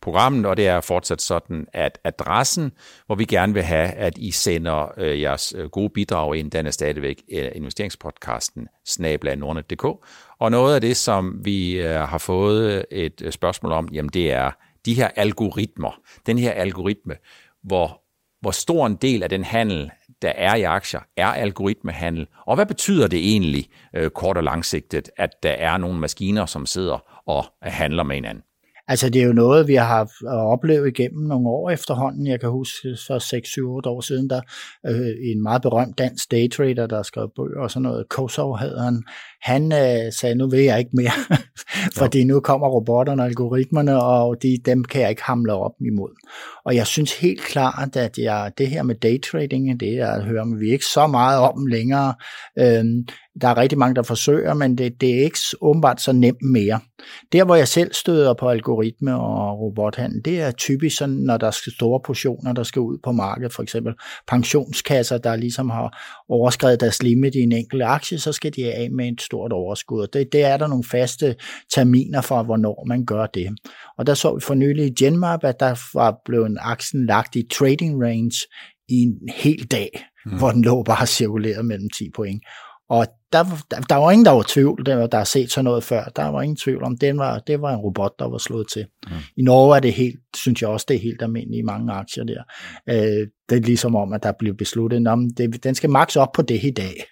programmet, 0.00 0.46
og 0.46 0.56
det 0.56 0.66
er 0.66 0.80
fortsat 0.80 1.22
sådan, 1.22 1.66
at 1.72 1.98
adressen, 2.04 2.72
hvor 3.06 3.14
vi 3.14 3.24
gerne 3.24 3.54
vil 3.54 3.62
have, 3.62 3.88
at 3.88 4.18
I 4.18 4.30
sender 4.30 4.92
øh, 4.98 5.20
jeres 5.20 5.54
øh, 5.56 5.68
gode 5.68 5.90
bidrag 5.90 6.36
ind, 6.36 6.50
den 6.50 6.66
er 6.66 6.70
stadigvæk 6.70 7.22
øh, 7.32 7.48
investeringspodcasten 7.54 8.68
snablandordnet.dk. 8.86 9.84
Og 10.38 10.50
noget 10.50 10.74
af 10.74 10.80
det, 10.80 10.96
som 10.96 11.44
vi 11.44 11.72
øh, 11.72 12.00
har 12.00 12.18
fået 12.18 12.72
øh, 12.72 12.84
et 12.90 13.22
øh, 13.22 13.32
spørgsmål 13.32 13.72
om, 13.72 13.88
jamen 13.92 14.10
det 14.14 14.32
er 14.32 14.50
de 14.86 14.94
her 14.94 15.08
algoritmer. 15.16 16.00
Den 16.26 16.38
her 16.38 16.52
algoritme, 16.52 17.14
hvor, 17.62 18.02
hvor 18.40 18.50
stor 18.50 18.86
en 18.86 18.96
del 18.96 19.22
af 19.22 19.28
den 19.28 19.44
handel 19.44 19.90
der 20.22 20.28
er 20.28 20.54
i 20.54 20.62
aktier, 20.62 21.00
er 21.16 21.26
algoritmehandel. 21.26 22.26
Og 22.46 22.54
hvad 22.54 22.66
betyder 22.66 23.08
det 23.08 23.18
egentlig 23.18 23.68
øh, 23.94 24.10
kort 24.10 24.36
og 24.36 24.44
langsigtet, 24.44 25.10
at 25.16 25.30
der 25.42 25.50
er 25.50 25.78
nogle 25.78 25.98
maskiner, 25.98 26.46
som 26.46 26.66
sidder 26.66 27.22
og 27.26 27.44
handler 27.62 28.02
med 28.02 28.14
hinanden? 28.14 28.42
Altså 28.90 29.10
det 29.10 29.22
er 29.22 29.26
jo 29.26 29.32
noget, 29.32 29.68
vi 29.68 29.74
har 29.74 30.10
oplevet 30.26 30.88
igennem 30.88 31.26
nogle 31.26 31.48
år 31.48 31.70
efterhånden. 31.70 32.26
Jeg 32.26 32.40
kan 32.40 32.48
huske 32.48 32.88
for 33.06 33.18
6-7 33.86 33.90
år 33.90 34.00
siden, 34.00 34.30
der 34.30 34.40
øh, 34.86 35.30
en 35.32 35.42
meget 35.42 35.62
berømt 35.62 35.98
dansk 35.98 36.30
daytrader, 36.30 36.86
der 36.86 37.02
skrev 37.02 37.30
bøger 37.36 37.60
og 37.62 37.70
sådan 37.70 37.82
noget, 37.82 38.08
Kosov 38.08 38.58
hedder 38.58 38.82
han, 38.82 39.02
han 39.42 39.72
øh, 39.72 40.12
sagde, 40.12 40.34
nu 40.34 40.48
vil 40.48 40.64
jeg 40.64 40.78
ikke 40.78 40.90
mere, 40.92 41.38
fordi 42.00 42.24
nu 42.24 42.40
kommer 42.40 42.68
robotterne 42.68 43.22
og 43.22 43.28
algoritmerne, 43.28 44.02
og 44.02 44.42
de, 44.42 44.58
dem 44.64 44.84
kan 44.84 45.00
jeg 45.02 45.10
ikke 45.10 45.24
hamle 45.24 45.52
op 45.54 45.74
imod. 45.86 46.10
Og 46.64 46.74
jeg 46.74 46.86
synes 46.86 47.18
helt 47.18 47.40
klart, 47.40 47.96
at 47.96 48.18
jeg, 48.18 48.52
det 48.58 48.68
her 48.68 48.82
med 48.82 48.94
daytrading, 48.94 49.80
det 49.80 49.98
er, 49.98 50.22
hører 50.22 50.58
vi 50.58 50.70
ikke 50.70 50.84
så 50.84 51.06
meget 51.06 51.40
om 51.40 51.66
længere. 51.66 52.14
Øhm, 52.58 53.06
der 53.40 53.48
er 53.48 53.56
rigtig 53.56 53.78
mange, 53.78 53.94
der 53.94 54.02
forsøger, 54.02 54.54
men 54.54 54.78
det, 54.78 55.00
det 55.00 55.14
er 55.14 55.24
ikke 55.24 55.38
åbenbart 55.60 56.00
så 56.00 56.12
nemt 56.12 56.42
mere. 56.42 56.80
Der, 57.32 57.44
hvor 57.44 57.54
jeg 57.54 57.68
selv 57.68 57.92
støder 57.92 58.34
på 58.34 58.48
algoritme 58.48 59.16
og 59.16 59.60
robothandel, 59.60 60.24
det 60.24 60.40
er 60.40 60.50
typisk 60.50 60.96
sådan, 60.96 61.14
når 61.14 61.36
der 61.36 61.50
skal 61.50 61.72
store 61.72 62.00
portioner, 62.04 62.52
der 62.52 62.62
skal 62.62 62.80
ud 62.80 62.98
på 63.04 63.12
markedet, 63.12 63.52
for 63.52 63.62
eksempel 63.62 63.94
pensionskasser, 64.28 65.18
der 65.18 65.36
ligesom 65.36 65.70
har 65.70 65.98
overskrevet 66.28 66.80
deres 66.80 67.02
limit 67.02 67.34
i 67.34 67.38
en 67.38 67.52
enkelt 67.52 67.82
aktie, 67.82 68.18
så 68.18 68.32
skal 68.32 68.52
de 68.56 68.72
af 68.72 68.90
med 68.90 69.08
et 69.08 69.22
stort 69.22 69.52
overskud. 69.52 70.06
Det, 70.06 70.32
det 70.32 70.44
er 70.44 70.56
der 70.56 70.66
nogle 70.66 70.84
faste 70.90 71.36
terminer 71.74 72.20
for, 72.20 72.42
hvornår 72.42 72.84
man 72.88 73.04
gør 73.04 73.26
det. 73.26 73.48
Og 73.98 74.06
der 74.06 74.14
så 74.14 74.34
vi 74.34 74.40
for 74.40 74.54
nylig 74.54 74.86
i 74.86 75.04
Genmap, 75.04 75.44
at 75.44 75.60
der 75.60 75.76
var 75.94 76.20
blevet 76.24 76.56
aktien 76.60 77.06
lagt 77.06 77.36
i 77.36 77.42
trading 77.52 78.02
range 78.04 78.36
i 78.88 78.94
en 78.94 79.28
hel 79.36 79.66
dag, 79.66 80.04
mm. 80.26 80.38
hvor 80.38 80.50
den 80.50 80.62
lå 80.62 80.82
bare 80.82 81.06
cirkuleret 81.06 81.64
mellem 81.64 81.88
10 81.98 82.10
point. 82.14 82.42
Og 82.88 83.06
der, 83.32 83.44
der, 83.70 83.80
der 83.80 83.94
var 83.94 84.10
ingen, 84.10 84.24
der 84.24 84.30
var 84.30 84.44
tvivl, 84.48 84.86
der, 84.86 85.06
der 85.06 85.18
har 85.18 85.24
set 85.24 85.50
sådan 85.50 85.64
noget 85.64 85.84
før. 85.84 86.04
Der 86.04 86.24
var 86.24 86.42
ingen 86.42 86.56
tvivl 86.56 86.82
om, 86.82 86.98
det 86.98 87.16
var, 87.16 87.38
det 87.38 87.60
var 87.60 87.74
en 87.74 87.80
robot, 87.80 88.18
der 88.18 88.28
var 88.28 88.38
slået 88.38 88.66
til. 88.72 88.86
Mm. 89.06 89.16
I 89.36 89.42
Norge 89.42 89.76
er 89.76 89.80
det 89.80 89.92
helt, 89.92 90.20
synes 90.36 90.62
jeg 90.62 90.70
også, 90.70 90.86
det 90.88 90.96
er 90.96 91.00
helt 91.00 91.22
almindeligt 91.22 91.58
i 91.58 91.62
mange 91.62 91.92
aktier 91.92 92.24
der. 92.24 92.42
Øh, 92.88 93.26
det 93.48 93.56
er 93.56 93.60
ligesom 93.60 93.96
om, 93.96 94.12
at 94.12 94.22
der 94.22 94.32
bliver 94.38 94.54
besluttet, 94.54 95.06
at 95.08 95.18
det, 95.36 95.64
den 95.64 95.74
skal 95.74 95.90
max 95.90 96.16
op 96.16 96.32
på 96.32 96.42
det 96.42 96.64
i 96.64 96.70
dag. 96.70 97.04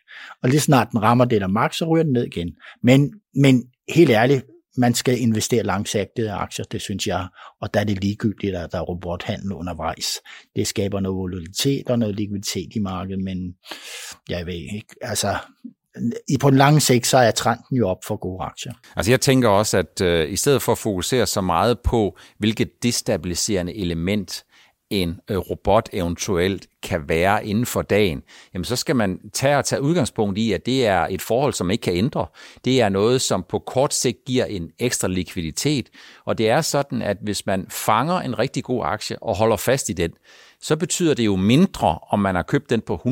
Og 0.42 0.48
lige 0.48 0.60
snart 0.60 0.88
den 0.92 1.02
rammer 1.02 1.24
det 1.24 1.40
der 1.40 1.46
max, 1.46 1.76
så 1.76 1.84
ryger 1.84 2.04
den 2.04 2.12
ned 2.12 2.24
igen. 2.24 2.50
Men, 2.82 3.12
men 3.34 3.62
helt 3.88 4.10
ærligt, 4.10 4.44
man 4.78 4.94
skal 4.94 5.20
investere 5.20 5.62
langsigtede 5.62 6.32
aktier, 6.32 6.64
det 6.64 6.80
synes 6.80 7.06
jeg, 7.06 7.26
og 7.60 7.74
der 7.74 7.80
er 7.80 7.84
det 7.84 8.02
ligegyldigt, 8.02 8.56
at 8.56 8.72
der 8.72 8.78
er 8.78 8.82
robothandel 8.82 9.52
undervejs. 9.52 10.06
Det 10.56 10.66
skaber 10.66 11.00
noget 11.00 11.16
volatilitet 11.16 11.90
og 11.90 11.98
noget 11.98 12.16
likviditet 12.16 12.68
i 12.76 12.78
markedet, 12.78 13.24
men 13.24 13.54
jeg 14.28 14.46
ved 14.46 14.54
ikke, 14.54 14.94
altså 15.00 15.36
i 16.28 16.38
på 16.38 16.50
den 16.50 16.58
lange 16.58 16.80
sigt, 16.80 17.06
så 17.06 17.18
er 17.18 17.30
trenden 17.30 17.76
jo 17.76 17.88
op 17.88 18.04
for 18.06 18.16
gode 18.16 18.44
aktier. 18.44 18.72
Altså 18.96 19.12
jeg 19.12 19.20
tænker 19.20 19.48
også, 19.48 19.78
at 19.78 20.00
øh, 20.00 20.32
i 20.32 20.36
stedet 20.36 20.62
for 20.62 20.72
at 20.72 20.78
fokusere 20.78 21.26
så 21.26 21.40
meget 21.40 21.78
på, 21.80 22.16
hvilket 22.38 22.70
destabiliserende 22.82 23.74
element 23.76 24.44
en 24.90 25.20
øh, 25.30 25.36
robot 25.36 25.88
eventuelt 25.92 26.66
kan 26.82 27.08
være 27.08 27.46
inden 27.46 27.66
for 27.66 27.82
dagen, 27.82 28.22
jamen 28.54 28.64
så 28.64 28.76
skal 28.76 28.96
man 28.96 29.20
tage 29.32 29.58
og 29.58 29.64
tage 29.64 29.82
udgangspunkt 29.82 30.38
i, 30.38 30.52
at 30.52 30.66
det 30.66 30.86
er 30.86 31.06
et 31.10 31.22
forhold, 31.22 31.52
som 31.52 31.70
ikke 31.70 31.82
kan 31.82 31.96
ændre. 31.96 32.26
Det 32.64 32.80
er 32.80 32.88
noget, 32.88 33.20
som 33.20 33.44
på 33.48 33.58
kort 33.58 33.94
sigt 33.94 34.18
giver 34.26 34.44
en 34.44 34.70
ekstra 34.78 35.08
likviditet, 35.08 35.90
og 36.24 36.38
det 36.38 36.48
er 36.48 36.60
sådan, 36.60 37.02
at 37.02 37.16
hvis 37.22 37.46
man 37.46 37.66
fanger 37.70 38.20
en 38.20 38.38
rigtig 38.38 38.64
god 38.64 38.82
aktie 38.84 39.22
og 39.22 39.36
holder 39.36 39.56
fast 39.56 39.88
i 39.88 39.92
den, 39.92 40.10
så 40.60 40.76
betyder 40.76 41.14
det 41.14 41.26
jo 41.26 41.36
mindre, 41.36 41.98
om 42.10 42.18
man 42.18 42.34
har 42.34 42.42
købt 42.42 42.70
den 42.70 42.80
på 42.80 42.94
134,40, 42.94 43.04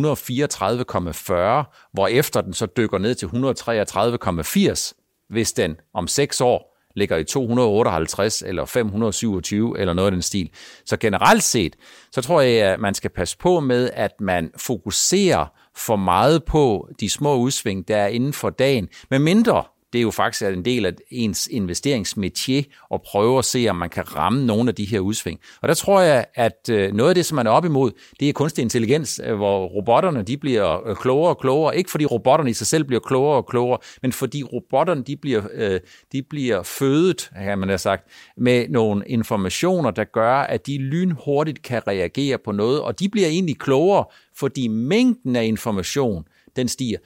hvor 1.93 2.07
efter 2.07 2.41
den 2.41 2.53
så 2.53 2.67
dykker 2.77 2.99
ned 2.99 3.15
til 3.15 3.27
133,80, 3.27 4.93
hvis 5.29 5.53
den 5.53 5.77
om 5.95 6.09
6 6.09 6.41
år 6.41 6.76
ligger 6.97 7.17
i 7.17 7.25
258 7.25 8.43
eller 8.47 8.65
527 8.65 9.79
eller 9.79 9.95
noget 9.95 10.07
af 10.07 10.13
den 10.13 10.23
stil. 10.23 10.51
Så 10.85 10.97
generelt 10.97 11.43
set, 11.43 11.77
så 12.13 12.23
tror 12.23 12.41
jeg, 12.41 12.73
at 12.73 12.81
man 12.81 12.95
skal 12.95 13.11
passe 13.11 13.39
på 13.39 13.61
med, 13.61 13.91
at 13.93 14.21
man 14.21 14.51
fokuserer 14.57 15.47
for 15.77 15.97
meget 15.97 16.45
på 16.45 16.89
de 17.01 17.11
små 17.11 17.37
udsving, 17.37 17.89
der 17.89 17.97
er 17.97 18.07
inden 18.07 18.33
for 18.33 18.51
dagen, 18.51 18.89
med 19.11 19.19
mindre 19.19 19.65
det 19.93 19.99
er 19.99 20.03
jo 20.03 20.11
faktisk 20.11 20.43
en 20.43 20.65
del 20.65 20.87
af 20.87 20.93
ens 21.11 21.47
investeringsmetier 21.47 22.63
at 22.95 23.03
prøve 23.03 23.39
at 23.39 23.45
se, 23.45 23.67
om 23.71 23.77
man 23.77 23.91
kan 23.91 24.17
ramme 24.17 24.47
nogle 24.47 24.69
af 24.69 24.75
de 24.75 24.85
her 24.85 25.01
udsving. 25.01 25.41
Og 25.63 25.69
der 25.69 25.75
tror 25.75 26.01
jeg, 26.01 26.27
at 26.35 26.69
øh, 26.71 26.93
noget 26.93 27.09
af 27.09 27.15
det, 27.15 27.27
som 27.27 27.37
man 27.37 27.47
er 27.47 27.51
op 27.51 27.65
imod, 27.65 27.91
det 28.21 28.29
er 28.29 28.33
kunstig 28.33 28.63
intelligens, 28.63 29.21
øh, 29.25 29.37
hvor 29.37 29.67
robotterne 29.67 30.23
de 30.23 30.37
bliver 30.37 30.89
øh, 30.89 30.97
klogere 30.97 31.31
og 31.31 31.39
klogere. 31.39 31.77
Ikke 31.77 31.91
fordi 31.91 32.07
robotterne 32.07 32.51
i 32.51 32.55
sig 32.55 32.67
selv 32.67 32.85
bliver 32.85 33.01
klogere 33.01 33.37
og 33.37 33.47
klogere, 33.47 33.79
men 34.03 34.13
fordi 34.13 34.43
robotterne 34.43 35.03
de 35.03 35.17
bliver, 35.17 35.79
de 36.13 36.23
bliver 36.23 36.63
fødet, 36.63 37.31
kan 37.37 37.59
man 37.59 37.69
have 37.69 37.79
sagt, 37.79 38.09
med 38.37 38.69
nogle 38.69 39.05
informationer, 39.07 39.91
der 39.91 40.05
gør, 40.05 40.35
at 40.35 40.67
de 40.67 40.79
lynhurtigt 40.79 41.63
kan 41.63 41.87
reagere 41.87 42.39
på 42.45 42.53
noget, 42.53 42.81
og 42.81 43.01
de 43.01 43.09
bliver 43.09 43.29
egentlig 43.29 43.59
klogere, 43.59 44.05
fordi 44.37 44.69
mængden 44.69 45.37
af 45.37 45.45
information, 45.45 46.25
den 46.57 46.69
stiger 46.69 46.99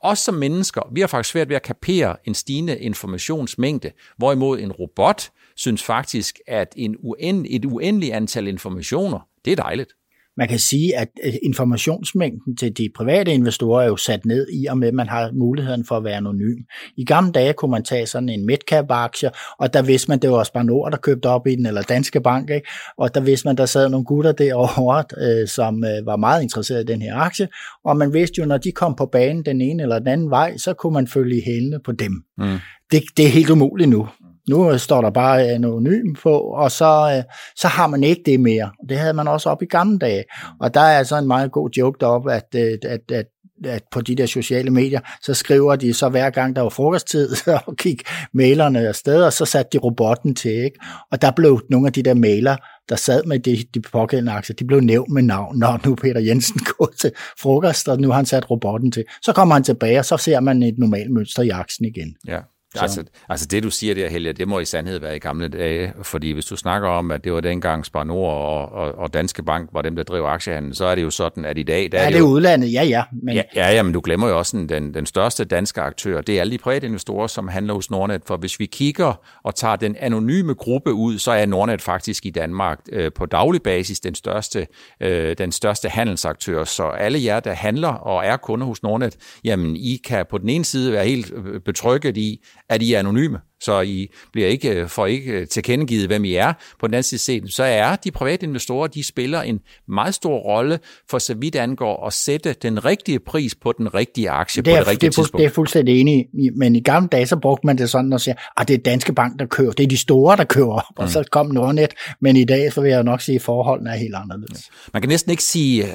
os 0.00 0.18
som 0.18 0.34
mennesker, 0.34 0.82
vi 0.92 1.00
har 1.00 1.08
faktisk 1.08 1.32
svært 1.32 1.48
ved 1.48 1.56
at 1.56 1.62
kapere 1.62 2.16
en 2.24 2.34
stigende 2.34 2.78
informationsmængde, 2.78 3.90
hvorimod 4.16 4.58
en 4.58 4.72
robot 4.72 5.30
synes 5.56 5.82
faktisk, 5.82 6.38
at 6.46 6.74
en 6.76 6.96
uend, 6.98 7.46
et 7.48 7.64
uendeligt 7.64 8.14
antal 8.14 8.48
informationer, 8.48 9.20
det 9.44 9.52
er 9.52 9.56
dejligt 9.56 9.92
man 10.40 10.48
kan 10.48 10.58
sige, 10.58 10.96
at 10.96 11.08
informationsmængden 11.42 12.56
til 12.56 12.76
de 12.76 12.88
private 12.96 13.32
investorer 13.32 13.82
er 13.82 13.86
jo 13.86 13.96
sat 13.96 14.24
ned 14.26 14.46
i, 14.52 14.66
og 14.66 14.78
med 14.78 14.88
at 14.88 14.94
man 14.94 15.08
har 15.08 15.30
muligheden 15.32 15.84
for 15.84 15.96
at 15.96 16.04
være 16.04 16.16
anonym. 16.16 16.56
I 16.96 17.04
gamle 17.04 17.32
dage 17.32 17.52
kunne 17.52 17.70
man 17.70 17.82
tage 17.82 18.06
sådan 18.06 18.28
en 18.28 18.46
midcap-aktie, 18.46 19.30
og 19.58 19.74
der 19.74 19.82
vidste 19.82 20.10
man, 20.10 20.18
det 20.18 20.30
var 20.30 20.44
Spar 20.44 20.62
Nord, 20.62 20.92
der 20.92 20.98
købte 20.98 21.26
op 21.26 21.46
i 21.46 21.56
den, 21.56 21.66
eller 21.66 21.82
Danske 21.82 22.20
Bank, 22.20 22.50
ikke? 22.50 22.68
og 22.98 23.14
der 23.14 23.20
vidste 23.20 23.48
man, 23.48 23.56
der 23.56 23.66
sad 23.66 23.88
nogle 23.88 24.04
gutter 24.04 24.32
derovre, 24.32 25.04
øh, 25.24 25.48
som 25.48 25.84
øh, 25.84 26.06
var 26.06 26.16
meget 26.16 26.42
interesserede 26.42 26.82
i 26.82 26.86
den 26.86 27.02
her 27.02 27.16
aktie, 27.16 27.48
og 27.84 27.96
man 27.96 28.12
vidste 28.12 28.34
jo, 28.38 28.46
når 28.46 28.58
de 28.58 28.72
kom 28.72 28.94
på 28.94 29.06
banen 29.06 29.44
den 29.44 29.60
ene 29.60 29.82
eller 29.82 29.98
den 29.98 30.08
anden 30.08 30.30
vej, 30.30 30.56
så 30.56 30.74
kunne 30.74 30.94
man 30.94 31.06
følge 31.06 31.42
hælene 31.44 31.80
på 31.84 31.92
dem. 31.92 32.12
Mm. 32.38 32.58
Det, 32.90 33.02
det 33.16 33.24
er 33.24 33.30
helt 33.30 33.50
umuligt 33.50 33.90
nu. 33.90 34.08
Nu 34.48 34.78
står 34.78 35.00
der 35.00 35.10
bare 35.10 35.44
øh, 35.44 35.54
anonym 35.54 36.14
på, 36.22 36.38
og 36.38 36.70
så, 36.70 37.14
øh, 37.16 37.34
så 37.56 37.68
har 37.68 37.86
man 37.86 38.04
ikke 38.04 38.22
det 38.26 38.40
mere. 38.40 38.70
Det 38.88 38.98
havde 38.98 39.12
man 39.12 39.28
også 39.28 39.50
op 39.50 39.62
i 39.62 39.66
gamle 39.66 39.98
dage. 39.98 40.24
Og 40.60 40.74
der 40.74 40.80
er 40.80 40.98
altså 40.98 41.18
en 41.18 41.26
meget 41.26 41.52
god 41.52 41.70
joke 41.70 41.96
deroppe, 42.00 42.32
at, 42.32 42.46
øh, 42.54 42.78
at, 42.84 43.00
at 43.12 43.26
at 43.64 43.82
på 43.92 44.00
de 44.00 44.14
der 44.14 44.26
sociale 44.26 44.70
medier, 44.70 45.00
så 45.22 45.34
skriver 45.34 45.76
de 45.76 45.94
så 45.94 46.08
hver 46.08 46.30
gang 46.30 46.56
der 46.56 46.62
var 46.62 46.68
frokosttid, 46.68 47.28
og 47.66 47.76
gik 47.76 48.02
mailerne 48.32 48.88
afsted, 48.88 49.22
og 49.22 49.32
så 49.32 49.44
satte 49.44 49.70
de 49.72 49.78
robotten 49.78 50.34
til, 50.34 50.50
ikke? 50.50 50.78
Og 51.12 51.22
der 51.22 51.30
blev 51.30 51.60
nogle 51.70 51.86
af 51.86 51.92
de 51.92 52.02
der 52.02 52.14
mailer, 52.14 52.56
der 52.88 52.96
sad 52.96 53.24
med 53.24 53.38
de, 53.38 53.64
de 53.74 53.80
pågældende 53.80 54.32
aktier, 54.32 54.56
de 54.56 54.64
blev 54.64 54.80
nævnt 54.80 55.12
med 55.12 55.22
navn, 55.22 55.58
når 55.58 55.80
nu 55.84 55.94
Peter 55.94 56.20
Jensen 56.20 56.60
går 56.78 56.92
til 57.00 57.12
frokost, 57.40 57.88
og 57.88 58.00
nu 58.00 58.08
har 58.08 58.16
han 58.16 58.26
sat 58.26 58.50
robotten 58.50 58.92
til. 58.92 59.04
Så 59.22 59.32
kommer 59.32 59.54
han 59.54 59.64
tilbage, 59.64 59.98
og 59.98 60.04
så 60.04 60.16
ser 60.16 60.40
man 60.40 60.62
et 60.62 60.78
normalt 60.78 61.10
mønster 61.10 61.42
i 61.42 61.48
aktien 61.48 61.86
igen. 61.86 62.16
Ja. 62.26 62.38
Så. 62.74 62.82
Altså, 62.82 63.04
altså 63.28 63.46
det, 63.46 63.62
du 63.62 63.70
siger 63.70 63.94
der, 63.94 64.08
Helge, 64.08 64.32
det 64.32 64.48
må 64.48 64.58
i 64.58 64.64
sandhed 64.64 64.98
være 64.98 65.16
i 65.16 65.18
gamle 65.18 65.48
dage, 65.48 65.92
fordi 66.02 66.30
hvis 66.30 66.46
du 66.46 66.56
snakker 66.56 66.88
om, 66.88 67.10
at 67.10 67.24
det 67.24 67.32
var 67.32 67.40
dengang 67.40 67.86
Spar 67.86 68.04
Nord 68.04 68.34
og, 68.34 68.72
og, 68.72 68.98
og 68.98 69.14
Danske 69.14 69.42
Bank 69.42 69.68
var 69.72 69.82
dem, 69.82 69.96
der 69.96 70.02
drev 70.02 70.24
aktiehandlen, 70.24 70.74
så 70.74 70.84
er 70.84 70.94
det 70.94 71.02
jo 71.02 71.10
sådan, 71.10 71.44
at 71.44 71.58
i 71.58 71.62
dag... 71.62 71.92
Der 71.92 71.98
ja, 71.98 72.06
er 72.06 72.10
det 72.10 72.18
er 72.18 72.22
udlandet, 72.22 72.72
ja, 72.72 72.84
ja. 72.84 73.02
Men... 73.22 73.34
Ja, 73.34 73.42
ja, 73.54 73.70
ja, 73.70 73.82
men 73.82 73.92
du 73.92 74.00
glemmer 74.04 74.28
jo 74.28 74.38
også 74.38 74.66
den, 74.68 74.94
den 74.94 75.06
største 75.06 75.44
danske 75.44 75.80
aktør, 75.80 76.20
det 76.20 76.36
er 76.36 76.40
alle 76.40 76.50
de 76.50 76.58
private 76.58 76.86
investorer, 76.86 77.26
som 77.26 77.48
handler 77.48 77.74
hos 77.74 77.90
Nordnet, 77.90 78.22
for 78.26 78.36
hvis 78.36 78.60
vi 78.60 78.66
kigger 78.66 79.20
og 79.42 79.54
tager 79.54 79.76
den 79.76 79.96
anonyme 80.00 80.54
gruppe 80.54 80.92
ud, 80.92 81.18
så 81.18 81.30
er 81.30 81.46
Nordnet 81.46 81.82
faktisk 81.82 82.26
i 82.26 82.30
Danmark 82.30 82.80
øh, 82.92 83.12
på 83.12 83.26
daglig 83.26 83.62
basis 83.62 84.00
den 84.00 84.14
største, 84.14 84.66
øh, 85.00 85.36
den 85.38 85.52
største 85.52 85.88
handelsaktør, 85.88 86.64
så 86.64 86.82
alle 86.82 87.24
jer, 87.24 87.40
der 87.40 87.52
handler 87.52 87.88
og 87.88 88.26
er 88.26 88.36
kunder 88.36 88.66
hos 88.66 88.82
Nordnet, 88.82 89.16
jamen 89.44 89.76
I 89.76 90.00
kan 90.06 90.26
på 90.30 90.38
den 90.38 90.48
ene 90.48 90.64
side 90.64 90.92
være 90.92 91.04
helt 91.04 91.32
øh, 91.32 91.60
betrykket 91.60 92.16
i, 92.16 92.40
at 92.70 92.82
I 92.82 92.92
er 92.94 92.98
anonyme 92.98 93.40
så 93.60 93.80
I 93.80 94.08
bliver 94.32 94.48
ikke, 94.48 94.88
får 94.88 95.06
ikke 95.06 95.32
øh, 95.32 95.46
tilkendegivet, 95.46 96.06
hvem 96.06 96.24
I 96.24 96.34
er. 96.34 96.52
På 96.80 96.86
den 96.86 96.94
anden 96.94 97.02
side 97.02 97.20
set, 97.20 97.52
så 97.52 97.62
er 97.62 97.96
de 97.96 98.10
private 98.10 98.46
investorer, 98.46 98.86
de 98.86 99.04
spiller 99.04 99.42
en 99.42 99.60
meget 99.88 100.14
stor 100.14 100.38
rolle 100.38 100.78
for 101.10 101.18
så 101.18 101.34
vidt 101.34 101.56
angår 101.56 102.06
at 102.06 102.12
sætte 102.12 102.52
den 102.52 102.84
rigtige 102.84 103.18
pris 103.18 103.54
på 103.54 103.72
den 103.78 103.94
rigtige 103.94 104.30
aktie 104.30 104.62
det 104.62 104.72
er, 104.72 104.76
på 104.76 104.80
det 104.80 104.88
rigtige 104.88 105.10
det 105.10 105.18
er, 105.18 105.22
tidspunkt. 105.22 105.42
Det 105.42 105.50
er 105.50 105.54
fuldstændig 105.54 106.00
enig 106.00 106.26
i, 106.32 106.50
men 106.56 106.76
i 106.76 106.80
gamle 106.80 107.08
dage, 107.08 107.26
så 107.26 107.36
brugte 107.36 107.66
man 107.66 107.78
det 107.78 107.90
sådan 107.90 108.12
og 108.12 108.20
siger, 108.20 108.34
at 108.34 108.40
ah, 108.56 108.68
det 108.68 108.74
er 108.74 108.78
Danske 108.78 109.12
Bank, 109.12 109.38
der 109.38 109.46
kører, 109.46 109.70
det 109.70 109.84
er 109.84 109.88
de 109.88 109.96
store, 109.96 110.36
der 110.36 110.44
kører 110.44 110.70
op, 110.70 110.82
mm. 110.90 111.02
og 111.02 111.08
så 111.08 111.24
kom 111.30 111.46
Nordnet, 111.46 111.94
men 112.20 112.36
i 112.36 112.44
dag, 112.44 112.72
så 112.72 112.80
vil 112.80 112.90
jeg 112.90 113.02
nok 113.02 113.20
sige, 113.20 113.36
at 113.36 113.42
forholdene 113.42 113.90
er 113.90 113.96
helt 113.96 114.14
anderledes. 114.14 114.70
Ja. 114.70 114.90
Man 114.92 115.02
kan 115.02 115.08
næsten 115.08 115.30
ikke 115.30 115.42
sige 115.42 115.82
uh, 115.82 115.88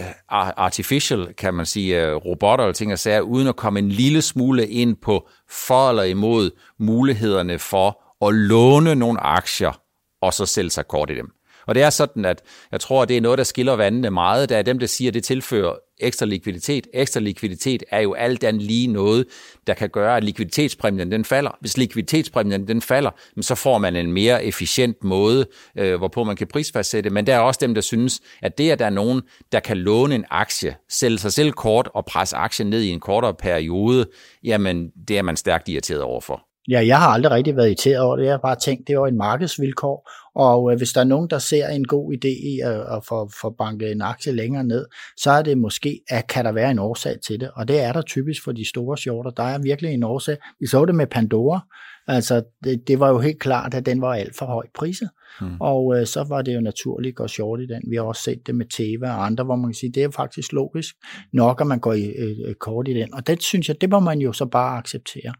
artificial, 0.57 1.27
kan 1.37 1.53
man 1.53 1.65
sige, 1.65 2.13
robotter 2.13 2.65
og 2.65 2.75
ting 2.75 2.91
og 2.91 2.99
sager, 2.99 3.21
uden 3.21 3.47
at 3.47 3.55
komme 3.55 3.79
en 3.79 3.89
lille 3.89 4.21
smule 4.21 4.67
ind 4.67 4.95
på 5.01 5.27
for 5.49 5.89
eller 5.89 6.03
imod 6.03 6.51
mulighederne 6.79 7.54
Øh, 7.55 7.59
for 7.59 8.01
at 8.27 8.33
låne 8.33 8.95
nogle 8.95 9.19
aktier 9.19 9.81
og 10.21 10.33
så 10.33 10.45
sælge 10.45 10.69
sig 10.69 10.87
kort 10.87 11.09
i 11.09 11.15
dem. 11.15 11.31
Og 11.67 11.75
det 11.75 11.83
er 11.83 11.89
sådan, 11.89 12.25
at 12.25 12.41
jeg 12.71 12.79
tror, 12.79 13.01
at 13.01 13.09
det 13.09 13.17
er 13.17 13.21
noget, 13.21 13.37
der 13.37 13.43
skiller 13.43 13.73
vandene 13.73 14.11
meget. 14.11 14.49
Der 14.49 14.57
er 14.57 14.61
dem, 14.61 14.79
der 14.79 14.87
siger, 14.87 15.09
at 15.09 15.13
det 15.13 15.23
tilfører 15.23 15.73
ekstra 15.99 16.25
likviditet. 16.25 16.87
Ekstra 16.93 17.19
likviditet 17.19 17.83
er 17.91 17.99
jo 17.99 18.13
alt 18.13 18.43
andet 18.43 18.61
lige 18.61 18.87
noget, 18.87 19.25
der 19.67 19.73
kan 19.73 19.89
gøre, 19.89 20.17
at 20.17 20.23
likviditetspræmien 20.23 21.11
den 21.11 21.25
falder. 21.25 21.57
Hvis 21.61 21.77
likviditetspræmien 21.77 22.67
den 22.67 22.81
falder, 22.81 23.11
så 23.41 23.55
får 23.55 23.77
man 23.77 23.95
en 23.95 24.11
mere 24.11 24.45
efficient 24.45 25.03
måde, 25.03 25.45
øh, 25.77 25.95
hvorpå 25.95 26.23
man 26.23 26.35
kan 26.35 26.47
prisfastsætte. 26.47 27.09
Men 27.09 27.27
der 27.27 27.35
er 27.35 27.39
også 27.39 27.59
dem, 27.61 27.73
der 27.73 27.81
synes, 27.81 28.21
at 28.41 28.57
det, 28.57 28.71
at 28.71 28.79
der 28.79 28.85
er 28.85 28.89
nogen, 28.89 29.21
der 29.51 29.59
kan 29.59 29.77
låne 29.77 30.15
en 30.15 30.25
aktie, 30.29 30.75
sælge 30.89 31.19
sig 31.19 31.33
selv 31.33 31.51
kort 31.51 31.89
og 31.93 32.05
presse 32.05 32.35
aktien 32.35 32.69
ned 32.69 32.81
i 32.81 32.89
en 32.89 32.99
kortere 32.99 33.33
periode, 33.33 34.05
jamen 34.43 34.89
det 35.07 35.17
er 35.17 35.21
man 35.21 35.37
stærkt 35.37 35.69
irriteret 35.69 36.01
overfor. 36.01 36.54
Ja, 36.69 36.85
jeg 36.85 36.99
har 36.99 37.07
aldrig 37.07 37.31
rigtig 37.31 37.55
været 37.55 37.67
irriteret 37.67 37.99
over 37.99 38.15
det. 38.15 38.25
Jeg 38.25 38.33
har 38.33 38.37
bare 38.37 38.55
tænkt, 38.55 38.87
det 38.87 38.97
var 38.97 39.07
en 39.07 39.17
markedsvilkår, 39.17 40.09
og 40.35 40.71
øh, 40.71 40.77
hvis 40.77 40.93
der 40.93 41.01
er 41.01 41.05
nogen, 41.05 41.29
der 41.29 41.37
ser 41.37 41.67
en 41.67 41.85
god 41.85 42.13
idé 42.13 42.27
i 42.27 42.59
at, 42.63 42.79
at 42.95 43.05
få, 43.07 43.29
få 43.41 43.49
banket 43.49 43.91
en 43.91 44.01
aktie 44.01 44.31
længere 44.31 44.63
ned, 44.63 44.85
så 45.17 45.31
er 45.31 45.41
det 45.41 45.57
måske, 45.57 46.01
at 46.09 46.27
kan 46.27 46.45
der 46.45 46.51
være 46.51 46.71
en 46.71 46.79
årsag 46.79 47.15
til 47.27 47.39
det. 47.39 47.49
Og 47.55 47.67
det 47.67 47.81
er 47.81 47.93
der 47.93 48.01
typisk 48.01 48.43
for 48.43 48.51
de 48.51 48.69
store 48.69 48.97
shorter. 48.97 49.31
Der 49.31 49.43
er 49.43 49.57
virkelig 49.57 49.93
en 49.93 50.03
årsag. 50.03 50.37
Vi 50.59 50.67
så 50.67 50.85
det 50.85 50.95
med 50.95 51.07
Pandora. 51.07 51.59
Altså, 52.07 52.43
det, 52.63 52.87
det 52.87 52.99
var 52.99 53.09
jo 53.09 53.19
helt 53.19 53.39
klart, 53.39 53.73
at 53.73 53.85
den 53.85 54.01
var 54.01 54.13
alt 54.13 54.35
for 54.35 54.45
højt 54.45 54.69
priset. 54.75 55.09
Mm. 55.41 55.57
Og 55.59 55.99
øh, 55.99 56.05
så 56.05 56.25
var 56.29 56.41
det 56.41 56.55
jo 56.55 56.61
naturligt 56.61 57.13
at 57.13 57.15
gå 57.15 57.27
short 57.27 57.59
i 57.59 57.67
den. 57.67 57.81
Vi 57.89 57.95
har 57.95 58.03
også 58.03 58.21
set 58.21 58.47
det 58.47 58.55
med 58.55 58.65
Teva 58.65 59.09
og 59.09 59.25
andre, 59.25 59.43
hvor 59.43 59.55
man 59.55 59.69
kan 59.69 59.75
sige, 59.75 59.91
det 59.91 60.03
er 60.03 60.11
faktisk 60.11 60.53
logisk 60.53 60.95
nok, 61.33 61.61
at 61.61 61.67
man 61.67 61.79
går 61.79 61.93
i, 61.93 62.05
øh, 62.05 62.55
kort 62.55 62.87
i 62.87 62.93
den. 62.93 63.13
Og 63.13 63.27
det 63.27 63.43
synes 63.43 63.67
jeg, 63.67 63.81
det 63.81 63.89
må 63.89 63.99
man 63.99 64.19
jo 64.19 64.33
så 64.33 64.45
bare 64.45 64.77
acceptere. 64.77 65.33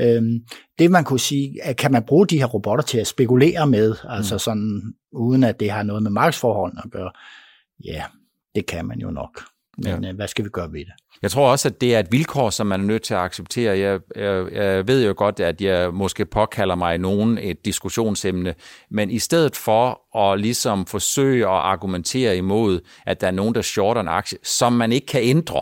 Øhm, 0.00 0.40
det 0.78 0.90
man 0.90 1.04
kunne 1.04 1.20
sige, 1.20 1.62
at 1.62 1.76
kan 1.76 1.92
man 1.92 2.02
bruge 2.02 2.26
de 2.26 2.38
her 2.38 2.46
robotter 2.46 2.84
til 2.84 2.98
at 2.98 3.06
spekulere 3.06 3.66
med, 3.66 3.94
altså 4.08 4.34
mm. 4.34 4.38
sådan, 4.38 4.94
uden 5.12 5.44
at 5.44 5.60
det 5.60 5.70
har 5.70 5.82
noget 5.82 6.02
med 6.02 6.10
markedsforholdene 6.10 6.80
at 6.84 6.90
gøre? 6.90 7.10
Ja, 7.84 8.04
det 8.54 8.66
kan 8.66 8.86
man 8.86 8.98
jo 8.98 9.10
nok. 9.10 9.40
Men 9.78 10.04
ja. 10.04 10.10
Øh, 10.10 10.16
hvad 10.16 10.28
skal 10.28 10.44
vi 10.44 10.50
gøre 10.50 10.72
ved 10.72 10.80
det? 10.80 10.92
Jeg 11.22 11.30
tror 11.30 11.50
også, 11.50 11.68
at 11.68 11.80
det 11.80 11.94
er 11.94 11.98
et 11.98 12.12
vilkår, 12.12 12.50
som 12.50 12.66
man 12.66 12.80
er 12.80 12.84
nødt 12.84 13.02
til 13.02 13.14
at 13.14 13.20
acceptere. 13.20 13.78
Jeg, 13.78 14.00
jeg, 14.16 14.52
jeg 14.52 14.88
ved 14.88 15.06
jo 15.06 15.14
godt, 15.16 15.40
at 15.40 15.60
jeg 15.60 15.94
måske 15.94 16.24
påkalder 16.24 16.74
mig 16.74 16.98
nogen 16.98 17.38
et 17.38 17.64
diskussionsemne, 17.64 18.54
men 18.90 19.10
i 19.10 19.18
stedet 19.18 19.56
for 19.56 20.16
at 20.18 20.40
ligesom 20.40 20.86
forsøge 20.86 21.44
at 21.44 21.52
argumentere 21.52 22.36
imod, 22.36 22.80
at 23.06 23.20
der 23.20 23.26
er 23.26 23.30
nogen, 23.30 23.54
der 23.54 23.62
shorter 23.62 24.00
en 24.00 24.08
aktie, 24.08 24.38
som 24.42 24.72
man 24.72 24.92
ikke 24.92 25.06
kan 25.06 25.22
ændre, 25.22 25.60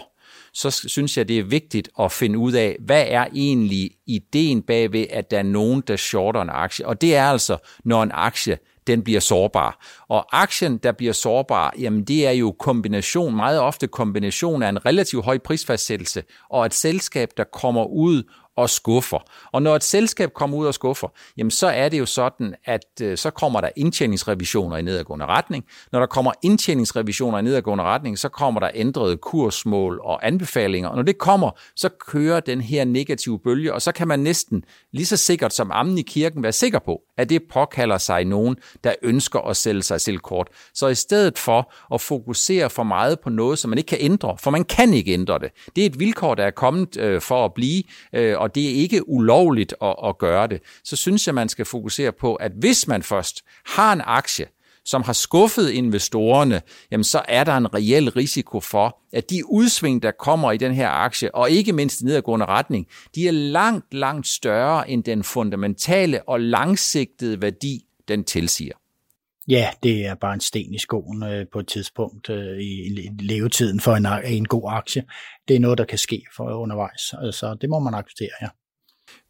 så 0.54 0.70
synes 0.70 1.16
jeg, 1.16 1.28
det 1.28 1.38
er 1.38 1.44
vigtigt 1.44 1.88
at 2.00 2.12
finde 2.12 2.38
ud 2.38 2.52
af, 2.52 2.76
hvad 2.80 3.04
er 3.08 3.26
egentlig 3.34 3.90
ideen 4.06 4.62
bagved, 4.62 5.06
at 5.10 5.30
der 5.30 5.38
er 5.38 5.42
nogen, 5.42 5.82
der 5.86 5.96
shorter 5.96 6.42
en 6.42 6.50
aktie. 6.50 6.86
Og 6.86 7.00
det 7.00 7.16
er 7.16 7.24
altså, 7.24 7.56
når 7.84 8.02
en 8.02 8.10
aktie 8.14 8.58
den 8.86 9.02
bliver 9.02 9.20
sårbar. 9.20 9.86
Og 10.08 10.42
aktien, 10.42 10.78
der 10.78 10.92
bliver 10.92 11.12
sårbar, 11.12 11.74
jamen 11.78 12.04
det 12.04 12.26
er 12.26 12.30
jo 12.30 12.52
kombination, 12.58 13.36
meget 13.36 13.60
ofte 13.60 13.86
kombination 13.86 14.62
af 14.62 14.68
en 14.68 14.86
relativt 14.86 15.24
høj 15.24 15.38
prisfastsættelse, 15.38 16.22
og 16.50 16.66
et 16.66 16.74
selskab, 16.74 17.28
der 17.36 17.44
kommer 17.44 17.84
ud 17.84 18.22
og 18.56 18.70
skuffer. 18.70 19.18
Og 19.52 19.62
når 19.62 19.76
et 19.76 19.84
selskab 19.84 20.32
kommer 20.34 20.56
ud 20.56 20.66
og 20.66 20.74
skuffer, 20.74 21.08
jamen 21.36 21.50
så 21.50 21.66
er 21.66 21.88
det 21.88 21.98
jo 21.98 22.06
sådan, 22.06 22.54
at 22.64 22.84
øh, 23.02 23.18
så 23.18 23.30
kommer 23.30 23.60
der 23.60 23.68
indtjeningsrevisioner 23.76 24.76
i 24.76 24.82
nedadgående 24.82 25.26
retning. 25.26 25.64
Når 25.92 25.98
der 25.98 26.06
kommer 26.06 26.32
indtjeningsrevisioner 26.42 27.38
i 27.38 27.42
nedadgående 27.42 27.84
retning, 27.84 28.18
så 28.18 28.28
kommer 28.28 28.60
der 28.60 28.70
ændrede 28.74 29.16
kursmål 29.16 30.00
og 30.04 30.26
anbefalinger. 30.26 30.88
Og 30.88 30.96
når 30.96 31.02
det 31.02 31.18
kommer, 31.18 31.50
så 31.76 31.88
kører 31.88 32.40
den 32.40 32.60
her 32.60 32.84
negative 32.84 33.38
bølge, 33.38 33.74
og 33.74 33.82
så 33.82 33.92
kan 33.92 34.08
man 34.08 34.20
næsten 34.20 34.64
lige 34.92 35.06
så 35.06 35.16
sikkert 35.16 35.54
som 35.54 35.70
ammen 35.70 35.98
i 35.98 36.02
kirken 36.02 36.42
være 36.42 36.52
sikker 36.52 36.78
på, 36.78 37.00
at 37.16 37.30
det 37.30 37.42
påkalder 37.52 37.98
sig 37.98 38.24
nogen, 38.24 38.56
der 38.84 38.94
ønsker 39.02 39.40
at 39.40 39.56
sælge 39.56 39.82
sig 39.82 40.00
selv 40.00 40.18
kort. 40.18 40.48
Så 40.74 40.88
i 40.88 40.94
stedet 40.94 41.38
for 41.38 41.72
at 41.94 42.00
fokusere 42.00 42.70
for 42.70 42.82
meget 42.82 43.20
på 43.20 43.30
noget, 43.30 43.58
som 43.58 43.68
man 43.68 43.78
ikke 43.78 43.88
kan 43.88 43.98
ændre, 44.00 44.36
for 44.38 44.50
man 44.50 44.64
kan 44.64 44.94
ikke 44.94 45.12
ændre 45.12 45.38
det. 45.38 45.50
Det 45.76 45.82
er 45.82 45.86
et 45.86 46.00
vilkår, 46.00 46.34
der 46.34 46.44
er 46.44 46.50
kommet 46.50 46.96
øh, 46.96 47.20
for 47.20 47.44
at 47.44 47.54
blive, 47.54 47.82
øh, 48.12 48.36
og 48.42 48.54
det 48.54 48.70
er 48.70 48.74
ikke 48.74 49.08
ulovligt 49.08 49.74
at, 49.82 49.94
at 50.04 50.18
gøre 50.18 50.46
det. 50.46 50.60
Så 50.84 50.96
synes 50.96 51.26
jeg, 51.26 51.34
man 51.34 51.48
skal 51.48 51.64
fokusere 51.64 52.12
på, 52.12 52.34
at 52.34 52.52
hvis 52.52 52.88
man 52.88 53.02
først 53.02 53.42
har 53.66 53.92
en 53.92 54.02
aktie, 54.04 54.46
som 54.84 55.02
har 55.02 55.12
skuffet 55.12 55.70
investorerne, 55.70 56.62
jamen 56.90 57.04
så 57.04 57.22
er 57.28 57.44
der 57.44 57.56
en 57.56 57.74
reel 57.74 58.10
risiko 58.10 58.60
for, 58.60 58.98
at 59.12 59.30
de 59.30 59.50
udsving, 59.50 60.02
der 60.02 60.10
kommer 60.10 60.52
i 60.52 60.56
den 60.56 60.74
her 60.74 60.88
aktie, 60.88 61.34
og 61.34 61.50
ikke 61.50 61.72
mindst 61.72 62.00
i 62.00 62.04
nedadgående 62.04 62.46
retning, 62.46 62.86
de 63.14 63.28
er 63.28 63.32
langt, 63.32 63.94
langt 63.94 64.28
større 64.28 64.90
end 64.90 65.04
den 65.04 65.24
fundamentale 65.24 66.28
og 66.28 66.40
langsigtede 66.40 67.42
værdi, 67.42 67.84
den 68.08 68.24
tilsiger. 68.24 68.81
Ja, 69.48 69.70
det 69.82 70.06
er 70.06 70.14
bare 70.14 70.34
en 70.34 70.40
sten 70.40 70.74
i 70.74 70.78
skoen 70.78 71.22
øh, 71.22 71.46
på 71.52 71.58
et 71.58 71.68
tidspunkt 71.68 72.30
øh, 72.30 72.58
i 72.60 73.08
levetiden 73.20 73.80
for 73.80 73.92
en, 73.92 74.06
en 74.24 74.44
god 74.44 74.62
aktie. 74.66 75.04
Det 75.48 75.56
er 75.56 75.60
noget, 75.60 75.78
der 75.78 75.84
kan 75.84 75.98
ske 75.98 76.24
for 76.36 76.44
undervejs, 76.44 77.14
øh, 77.24 77.32
så 77.32 77.56
det 77.60 77.70
må 77.70 77.78
man 77.78 77.94
acceptere, 77.94 78.30
ja. 78.42 78.48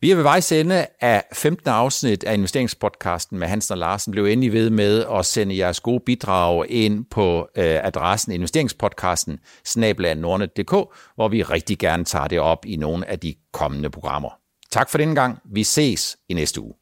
Vi 0.01 0.11
er 0.11 0.15
ved 0.15 0.23
vejs 0.23 0.53
ende 0.53 0.87
af 1.01 1.25
15. 1.33 1.69
afsnit 1.69 2.25
af 2.25 2.35
investeringspodcasten 2.35 3.39
med 3.39 3.49
Hansen 3.49 3.73
og 3.73 3.79
Larsen. 3.79 4.11
Blev 4.11 4.25
endelig 4.25 4.53
ved 4.53 4.71
med 4.71 5.05
at 5.13 5.27
sende 5.27 5.57
jeres 5.57 5.81
gode 5.81 6.03
bidrag 6.07 6.71
ind 6.71 7.05
på 7.11 7.49
øh, 7.57 7.87
adressen 7.87 8.33
investeringspodcasten 8.33 9.39
snablandnordnet.dk, 9.65 10.71
hvor 11.15 11.29
vi 11.29 11.43
rigtig 11.43 11.79
gerne 11.79 12.05
tager 12.05 12.27
det 12.27 12.41
op 12.41 12.67
i 12.67 12.77
nogle 12.77 13.09
af 13.09 13.19
de 13.19 13.35
kommende 13.53 13.91
programmer. 13.91 14.31
Tak 14.71 14.91
for 14.91 14.99
denne 14.99 15.15
gang. 15.15 15.39
Vi 15.45 15.65
ses 15.65 16.17
i 16.29 16.35
næste 16.35 16.61
uge. 16.61 16.82